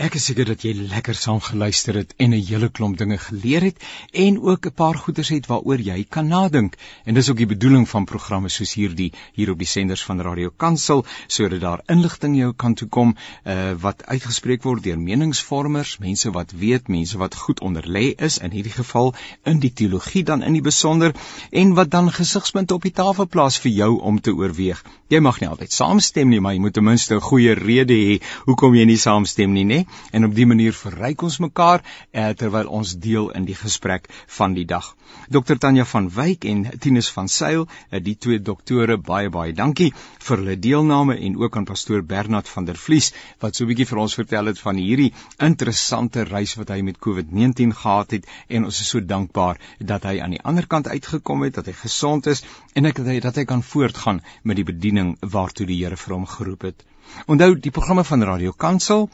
[0.02, 3.62] Ek is seker dat jy lekker saam geluister het en 'n hele klomp dinge geleer
[3.62, 3.78] het
[4.12, 6.76] en ook 'n paar goeders het waaroor jy kan nadink.
[7.06, 10.50] En dis ook die bedoeling van programme soos hierdie hier op die senders van Radio
[10.58, 13.16] Kansel sodat daar inligting jou kan toe kom
[13.46, 18.52] uh, wat uitgespreek word deur meningsvormers, mense wat weet, mense wat goed onderlê is in
[18.52, 19.14] hierdie geval
[19.46, 21.14] in die teologie dan in die besonder
[21.52, 24.84] en wat dan gesigspunte op die tafel plaas vir jou om te oorweeg.
[25.08, 28.22] Jy mag nie altyd saamstem nie, maar jy moet ten minste 'n goeie rede hê
[28.46, 29.83] hoekom jy nie saamstem nie, né?
[30.12, 34.54] En op dië manier verryk ons mekaar uh, terwyl ons deel in die gesprek van
[34.54, 34.96] die dag.
[35.30, 39.92] Dr Tanya van Wyk en Tinus van Sail, uh, die twee doktore, baie baie dankie
[40.28, 43.90] vir hulle deelname en ook aan pastoor Bernard van der Vlies wat so 'n bietjie
[43.92, 48.66] vir ons vertel het van hierdie interessante reis wat hy met COVID-19 gehad het en
[48.70, 52.28] ons is so dankbaar dat hy aan die ander kant uitgekom het, dat hy gesond
[52.28, 55.98] is en ek dat hy dat hy kan voortgaan met die bediening waartoe die Here
[55.98, 56.84] vir hom geroep het.
[57.28, 59.10] Onthou die programme van Radio Kansel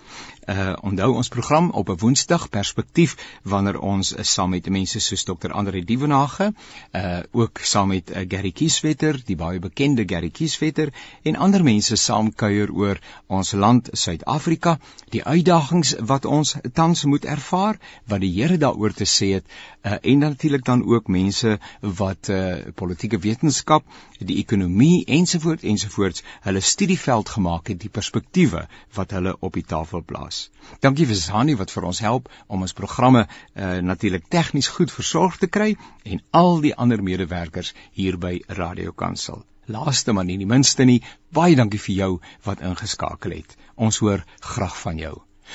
[0.48, 5.24] Uh onthou ons program op 'n Woensdag perspektief wanneer ons is saam met mense soos
[5.24, 5.52] Dr.
[5.52, 6.54] Andre Dievenage,
[6.92, 10.92] uh ook saam met uh, Gary Kieswetter, die baie bekende Gary Kieswetter
[11.22, 14.78] en ander mense saam kuier oor ons land Suid-Afrika,
[15.10, 19.44] die uitdagings wat ons tans moet ervaar, wat die Here daaroor te sê het,
[19.84, 23.84] uh en natuurlik dan ook mense wat uh politieke wetenskap,
[24.18, 30.02] die ekonomie ensovoorts ensovoorts hulle studieveld gemaak het, die perspektiewe wat hulle op die tafel
[30.02, 30.37] plaas.
[30.84, 35.38] Dankie vir Zani wat vir ons help om ons programme uh, natuurlik tegnies goed versorg
[35.42, 35.74] te kry
[36.04, 39.44] en al die ander medewerkers hier by Radio Kansel.
[39.68, 41.02] Laaste maar nie die minste nie,
[41.34, 42.12] baie dankie vir jou
[42.46, 43.56] wat ingeskakel het.
[43.76, 45.14] Ons hoor graag van jou.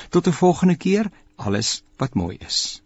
[0.10, 2.83] Tot 'n volgende keer, alles wat mooi is.